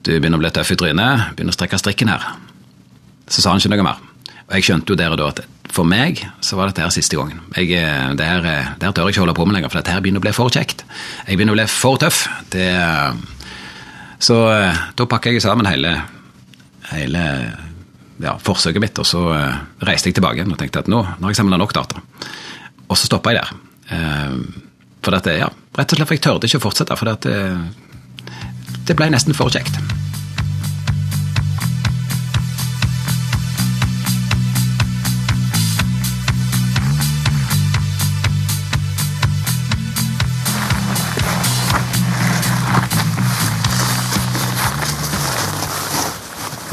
du 0.04 0.12
begynner 0.18 0.40
å 0.40 0.42
bli 0.42 0.52
tøff 0.52 0.74
i 0.74 0.76
trynet, 0.80 1.30
begynner 1.36 1.54
å 1.54 1.56
strekke 1.56 1.80
strikken 1.80 2.10
her. 2.12 2.26
Så 3.28 3.40
sa 3.40 3.54
han 3.54 3.62
ikke 3.62 3.72
noe 3.72 3.86
mer. 3.86 4.02
Og 4.44 4.56
jeg 4.58 4.66
skjønte 4.66 4.92
jo 4.92 4.98
der 5.00 5.14
og 5.14 5.20
da 5.20 5.30
at 5.32 5.44
for 5.74 5.88
meg 5.88 6.20
så 6.44 6.58
var 6.58 6.70
dette 6.70 6.84
her 6.84 6.92
siste 6.94 7.16
gangen. 7.18 7.40
Jeg, 7.56 7.72
eh, 7.78 8.10
det, 8.18 8.26
her, 8.28 8.44
eh, 8.46 8.72
det 8.78 8.86
her 8.86 8.92
tør 8.94 9.08
jeg 9.08 9.16
ikke 9.16 9.24
holde 9.24 9.36
på 9.38 9.46
med 9.48 9.56
lenger, 9.56 9.72
for 9.72 9.80
dette 9.80 9.94
her 9.94 10.02
begynner 10.04 10.22
å 10.22 10.26
bli 10.26 10.34
for 10.36 10.52
kjekt. 10.52 10.84
Jeg 11.26 11.38
begynner 11.38 11.56
å 11.56 11.58
bli 11.58 11.66
for 11.72 11.98
tøff. 12.02 12.26
Det, 12.52 12.68
så 14.22 14.36
eh, 14.52 14.82
da 14.94 15.06
pakker 15.10 15.34
jeg 15.34 15.42
sammen 15.42 15.66
hele, 15.66 15.96
hele 16.92 17.24
ja, 18.22 18.36
forsøket 18.38 18.82
mitt, 18.82 18.98
og 19.00 19.08
så 19.08 19.24
reiste 19.84 20.10
jeg 20.10 20.18
tilbake 20.18 20.44
og 20.46 20.58
tenkte 20.60 20.84
at 20.84 20.90
nå, 20.92 21.00
nå 21.02 21.26
har 21.26 21.34
jeg 21.34 21.40
samla 21.42 21.58
nok 21.60 21.74
data. 21.74 22.02
Og 22.86 22.98
så 22.98 23.08
stoppa 23.08 23.32
jeg 23.34 23.42
der. 23.42 23.50
For 25.04 25.16
dette, 25.16 25.34
ja, 25.40 25.50
rett 25.76 25.92
og 25.92 25.98
slett 25.98 26.08
for 26.08 26.16
jeg 26.16 26.24
tørde 26.24 26.48
ikke 26.48 26.60
å 26.62 26.64
fortsette, 26.64 26.96
for 26.96 27.10
det, 27.10 27.34
det 28.88 28.96
ble 28.96 29.10
nesten 29.12 29.36
for 29.36 29.52
kjekt. 29.52 29.76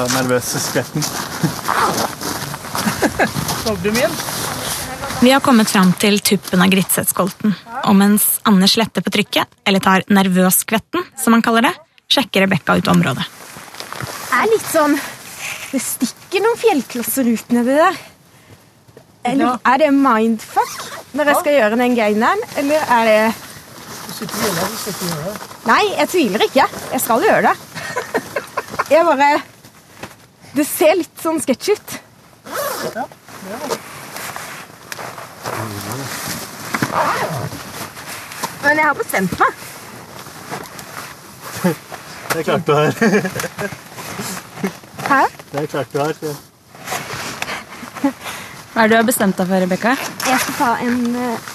Ta 0.01 0.21
nervøse 0.21 0.59
skvetten. 0.61 1.03
Vi 5.21 5.31
har 5.31 5.41
kommet 5.45 5.69
fram 5.69 5.91
til 6.01 6.19
tuppen 6.25 6.61
av 6.63 6.71
Gritsetskolten. 6.71 7.53
og 7.85 7.95
mens 7.97 8.39
Anders 8.45 8.77
letter 8.77 9.01
på 9.01 9.13
trykket, 9.13 9.49
eller 9.65 9.79
tar 9.79 10.05
nervøskvetten, 10.09 11.03
som 11.17 11.33
han 11.33 11.41
kaller 11.45 11.67
det, 11.67 11.73
sjekker 12.09 12.45
Rebekka 12.45 12.77
ut 12.77 12.87
området. 12.87 13.25
Det 14.01 14.39
er 14.41 14.49
litt 14.49 14.69
sånn 14.71 14.95
Det 15.71 15.79
stikker 15.79 16.41
noen 16.43 16.57
fjellklosser 16.59 17.27
ut 17.31 17.53
nedi 17.53 17.77
der. 17.77 17.99
Eller 19.23 19.61
er 19.63 19.77
det 19.77 19.91
mindfuck 19.93 20.73
når 21.13 21.29
jeg 21.29 21.39
skal 21.43 21.55
gjøre 21.59 21.77
den 21.79 21.95
gaineren, 21.95 22.43
eller 22.57 22.91
er 22.97 23.09
det 23.11 23.21
Nei, 25.65 25.83
jeg 25.97 26.07
tviler 26.11 26.43
ikke. 26.45 26.65
Jeg 26.91 27.01
skal 27.01 27.23
gjøre 27.25 27.51
det. 27.51 27.55
Jeg 28.91 29.07
bare 29.07 29.29
det 30.55 30.65
ser 30.67 30.97
litt 30.99 31.23
sånn 31.23 31.39
sketsj 31.43 31.75
ut. 31.75 31.97
Ja, 32.45 33.07
det 33.45 33.57
det. 33.57 33.79
Men 38.61 38.77
jeg 38.77 38.85
har 38.85 38.95
bestemt 38.97 39.39
meg. 39.39 39.51
Det 42.31 42.39
er 42.39 42.43
klart 42.47 42.67
du 42.67 42.73
har. 42.73 42.91
Hæ? 45.11 45.21
Det 45.51 45.61
er 45.61 45.65
klart 45.71 45.91
du 45.91 45.99
har. 45.99 46.13
Hva 48.71 48.83
er 48.83 48.87
det 48.87 48.93
du 48.93 48.95
har 48.95 49.07
bestemt 49.07 49.37
deg 49.37 49.49
for, 49.49 49.57
Rebekka? 49.65 49.95
Jeg 50.27 50.39
skal 50.45 50.55
ta 50.59 50.69
en 50.85 51.01
uh, 51.17 51.49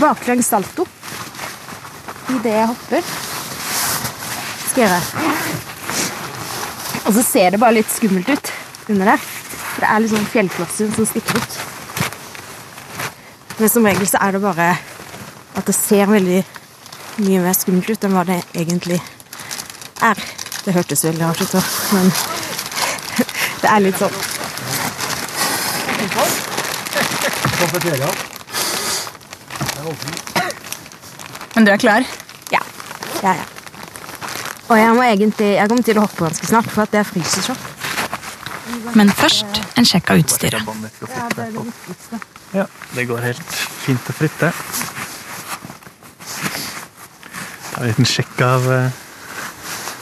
baklengs 0.00 0.48
salto 0.48 0.86
idet 2.32 2.54
jeg 2.54 2.70
hopper. 2.70 3.12
Skal 4.70 4.86
jeg 4.86 4.88
gjøre. 4.88 5.73
Og 7.04 7.12
så 7.12 7.22
ser 7.22 7.52
det 7.52 7.60
bare 7.60 7.76
litt 7.76 7.90
skummelt 7.92 8.28
ut 8.32 8.52
under 8.88 9.12
der. 9.12 9.24
For 9.74 9.84
det 9.84 9.90
er 9.90 10.02
litt 10.02 10.12
sånn 10.14 10.28
fjellklosser 10.32 10.92
som 10.96 11.08
stikker 11.08 11.40
ut. 11.40 11.58
Men 13.58 13.70
som 13.70 13.86
regel 13.86 14.08
så 14.08 14.20
er 14.24 14.34
det 14.34 14.42
bare 14.42 14.68
at 15.54 15.68
det 15.68 15.74
ser 15.76 16.08
veldig 16.10 16.40
mye 17.24 17.42
mer 17.44 17.54
skummelt 17.54 17.90
ut 17.92 18.06
enn 18.06 18.16
hva 18.16 18.24
det 18.26 18.40
egentlig 18.56 18.98
er. 20.02 20.24
Det 20.64 20.74
hørtes 20.74 21.04
veldig 21.04 21.22
rart 21.22 21.42
ut, 21.44 21.54
men 21.92 22.10
det 23.62 23.70
er 23.70 23.84
litt 23.84 24.00
sånn. 24.00 24.16
Men 31.54 31.66
du 31.68 31.70
er 31.70 31.78
klar? 31.78 32.06
Ja. 32.50 32.62
Ja, 33.22 33.34
ja. 33.34 33.53
Og 34.68 34.78
jeg 34.78 34.94
må 34.96 35.02
egentlig, 35.04 35.50
jeg 35.58 35.68
kommer 35.68 35.86
til 35.86 35.98
å 36.00 36.04
hoppe 36.06 36.28
ganske 36.28 36.48
snart, 36.48 36.70
for 36.72 36.86
at 36.86 36.96
jeg 36.96 37.08
fryser 37.08 37.48
så. 37.50 37.56
Men 38.96 39.10
først 39.12 39.60
en 39.78 39.86
sjekk 39.88 40.12
av 40.14 40.22
utstyret. 40.22 40.70
Ja, 41.10 41.28
det 41.36 41.50
det 42.54 42.66
det 42.94 43.04
går 43.10 43.24
helt 43.24 43.56
fint 43.84 44.08
og 44.08 44.14
fritt, 44.14 44.36
det. 44.40 44.52
Ta 47.74 47.82
en 47.82 47.90
liten 47.90 48.06
sjekk 48.06 48.40
av 48.46 48.68
uh, 48.70 49.02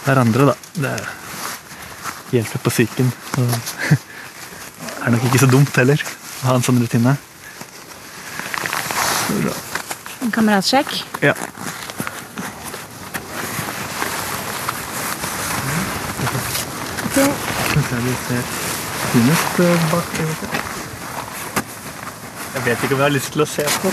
hverandre, 0.05 0.53
da. 0.53 0.57
Det 0.85 2.37
hjelper 2.37 2.65
på 2.65 2.75
psyken. 2.75 3.13
Det 5.03 5.09
er 5.09 5.15
nok 5.17 5.25
ikke 5.27 5.39
så 5.43 5.47
dumt 5.51 5.79
heller 5.81 5.99
å 5.99 6.45
ha 6.47 6.53
en 6.55 6.63
sånn 6.63 6.77
rutine. 6.79 7.17
En 10.23 10.31
kameratsjekk? 10.31 10.93
Ja. 11.25 11.33
Det 17.93 18.15
ser 18.27 18.43
fin 19.13 19.27
ut 19.29 19.59
eh, 19.61 19.83
bak. 19.93 20.15
Jeg 22.53 22.63
vet 22.65 22.85
ikke 22.85 22.95
om 22.95 23.01
jeg 23.03 23.05
har 23.05 23.13
lyst 23.13 23.35
til 23.35 23.45
å 23.45 23.49
se 23.49 23.67
på. 23.83 23.93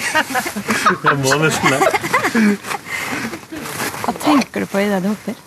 Jeg 1.06 1.18
må 1.22 1.36
nesten 1.38 1.70
det. 1.70 1.78
Hva 4.02 4.14
tenker 4.24 4.64
du 4.64 4.70
på 4.70 4.82
idet 4.82 4.98
du 5.04 5.08
hopper? 5.12 5.38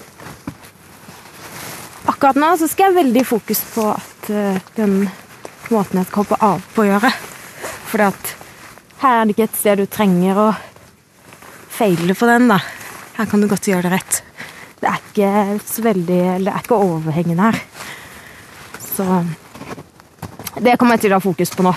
Akkurat 2.14 2.40
nå 2.40 2.54
så 2.60 2.70
skal 2.72 2.92
jeg 2.92 3.00
veldig 3.02 3.24
fokus 3.28 3.64
på 3.74 3.90
at 3.92 4.30
uh, 4.32 4.60
den 4.78 4.94
måten 5.72 6.00
jeg 6.00 6.08
skal 6.08 6.24
hoppe 6.24 6.40
av 6.40 6.64
på, 6.76 6.84
å 6.84 6.88
gjøre. 6.88 7.12
For 7.92 8.04
her 8.04 9.20
er 9.20 9.26
det 9.28 9.36
ikke 9.36 9.48
et 9.50 9.60
sted 9.60 9.84
du 9.84 9.88
trenger 9.92 10.40
å 10.40 10.50
feile 11.74 12.16
på 12.16 12.28
den. 12.32 12.48
da. 12.52 12.60
Her 13.18 13.28
kan 13.32 13.44
du 13.44 13.50
godt 13.52 13.68
gjøre 13.68 13.88
det 13.88 13.98
rett. 13.98 14.22
Det 14.84 14.92
er 14.92 15.00
ikke 15.00 15.60
så 15.64 15.84
veldig, 15.86 16.22
det 16.44 16.52
er 16.52 16.64
ikke 16.64 16.76
overhengende 16.76 17.46
her. 17.48 17.60
Så 18.94 19.06
det 20.62 20.78
kommer 20.78 20.96
jeg 20.98 21.08
til 21.08 21.14
å 21.14 21.18
ha 21.18 21.24
fokus 21.24 21.54
på 21.54 21.66
nå. 21.66 21.74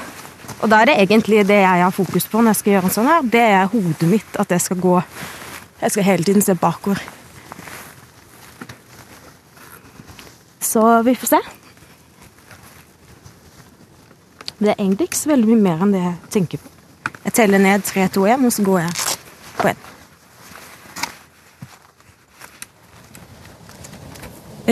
Og 0.56 0.70
da 0.72 0.80
er 0.80 0.90
det 0.90 0.96
egentlig 1.02 1.44
det 1.48 1.58
jeg 1.60 1.82
har 1.82 1.92
fokus 1.94 2.26
på 2.28 2.40
når 2.40 2.54
jeg 2.54 2.60
skal 2.60 2.72
gjøre 2.74 2.88
en 2.88 2.94
sånn 2.96 3.10
her. 3.10 3.28
Det 3.36 3.44
er 3.44 3.70
hodet 3.72 4.08
mitt, 4.08 4.40
at 4.40 4.52
jeg 4.52 4.64
skal 4.68 4.80
gå 4.80 4.96
Jeg 5.76 5.92
skal 5.92 6.06
hele 6.06 6.24
tiden 6.24 6.40
se 6.40 6.54
bakover. 6.56 7.02
Så 10.64 11.02
vi 11.04 11.12
får 11.14 11.28
se. 11.34 11.40
Det 14.56 14.70
er 14.72 14.78
egentlig 14.78 15.10
ikke 15.10 15.18
så 15.20 15.28
veldig 15.34 15.50
mye 15.50 15.64
mer 15.66 15.84
enn 15.84 15.92
det 15.92 16.00
jeg 16.00 16.14
tenker 16.38 16.62
på. 16.62 16.72
Jeg 17.26 17.32
teller 17.36 17.60
ned 17.60 17.84
3, 17.84 18.06
2, 18.14 18.24
1, 18.38 18.46
og 18.48 18.52
så 18.56 18.64
går 18.64 18.80
jeg 18.86 18.92
på 19.58 19.68
1. 19.68 19.76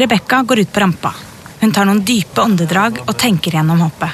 Rebekka 0.01 0.41
går 0.49 0.65
ut 0.65 0.73
på 0.73 0.81
rampa. 0.87 1.13
Hun 1.65 1.73
tar 1.73 1.87
noen 1.89 2.03
dype 2.05 2.43
åndedrag 2.43 2.99
og 3.07 3.15
tenker 3.17 3.55
gjennom 3.57 3.79
hoppet. 3.81 4.13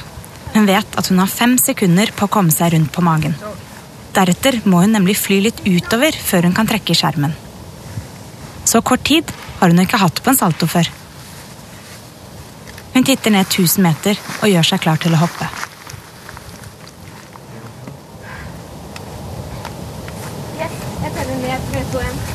Hun 0.55 0.69
vet 0.69 0.93
at 1.01 1.09
hun 1.11 1.19
har 1.19 1.27
fem 1.27 1.57
sekunder 1.59 2.13
på 2.15 2.29
å 2.29 2.31
komme 2.31 2.55
seg 2.55 2.77
rundt 2.77 2.93
på 2.95 3.03
magen. 3.03 3.35
Deretter 4.15 4.61
må 4.71 4.85
hun 4.85 4.95
nemlig 4.95 5.17
fly 5.19 5.41
litt 5.49 5.59
utover 5.67 6.15
før 6.15 6.47
hun 6.47 6.55
kan 6.55 6.71
trekke 6.71 6.95
i 6.95 7.01
skjermen. 7.01 7.35
Så 8.63 8.85
kort 8.87 9.03
tid 9.11 9.35
har 9.59 9.75
hun 9.75 9.83
ikke 9.83 9.99
hatt 9.99 10.23
på 10.23 10.31
en 10.31 10.39
salto 10.39 10.71
før. 10.71 10.87
Hun 12.95 13.03
titter 13.11 13.35
ned 13.35 13.51
1000 13.51 13.83
meter 13.83 14.15
og 14.39 14.51
gjør 14.55 14.71
seg 14.71 14.87
klar 14.87 15.03
til 15.03 15.19
å 15.19 15.23
hoppe. 15.27 15.51
Yes, 20.55 20.83
jeg 21.03 21.17
teller 21.19 21.47
ned 21.49 21.71
3, 21.75 21.83
2, 21.99 22.11
1. 22.15 22.27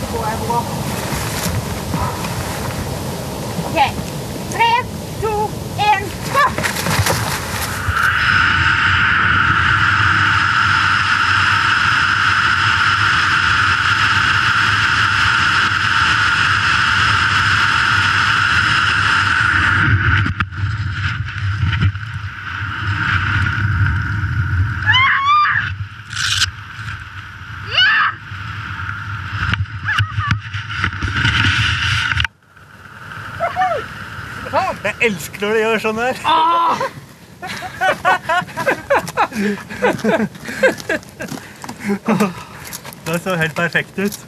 Så 0.00 0.16
går 0.18 0.28
jeg 0.34 0.38
på. 0.50 0.64
Ok. 3.70 4.12
3, 4.54 4.84
2, 5.20 5.50
1, 5.78 6.02
gå! 6.32 6.64
Jeg 35.34 35.40
når 35.42 35.54
de 35.56 35.60
gjør 35.64 35.80
sånn 35.82 35.98
her. 35.98 36.14
Det 43.04 43.18
så 43.24 43.34
helt 43.40 43.56
perfekt 43.58 43.98
ut. 43.98 44.18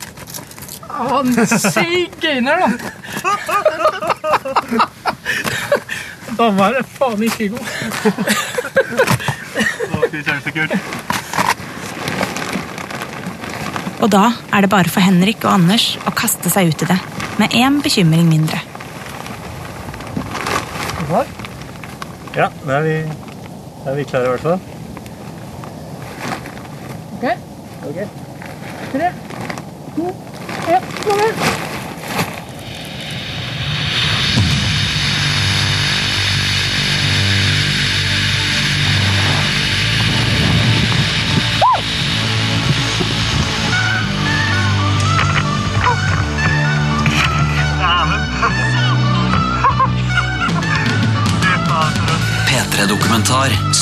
Han 0.97 1.31
Syk 1.47 2.19
gøyner, 2.23 2.57
da. 2.59 2.69
Dommeren 6.37 6.77
er 6.83 6.87
faen 6.99 7.23
ikke 7.23 7.49
god. 7.55 7.66
Og 14.03 14.09
da 14.12 14.27
er 14.53 14.61
det 14.66 14.71
bare 14.75 14.90
for 14.92 15.01
Henrik 15.07 15.45
og 15.47 15.55
Anders 15.55 15.92
å 16.03 16.11
kaste 16.19 16.51
seg 16.53 16.75
ut 16.75 16.83
i 16.83 16.90
det, 16.90 16.99
med 17.38 17.55
én 17.55 17.79
bekymring 17.85 18.27
mindre. 18.29 18.59
Ja, 22.37 22.49
da 22.66 22.73
er 22.79 22.83
vi, 22.83 22.95
da 23.85 23.90
er 23.90 23.95
vi 23.95 24.05
klare 24.05 24.25
i 24.25 24.29
hvert 24.29 24.40
fall. 24.40 24.61
Ok. 27.16 27.29
Ok. 27.88 28.01
Tre, 28.92 29.12
to, 29.97 30.11
én, 30.66 30.90
kom 31.05 31.23
igjen. 31.23 31.56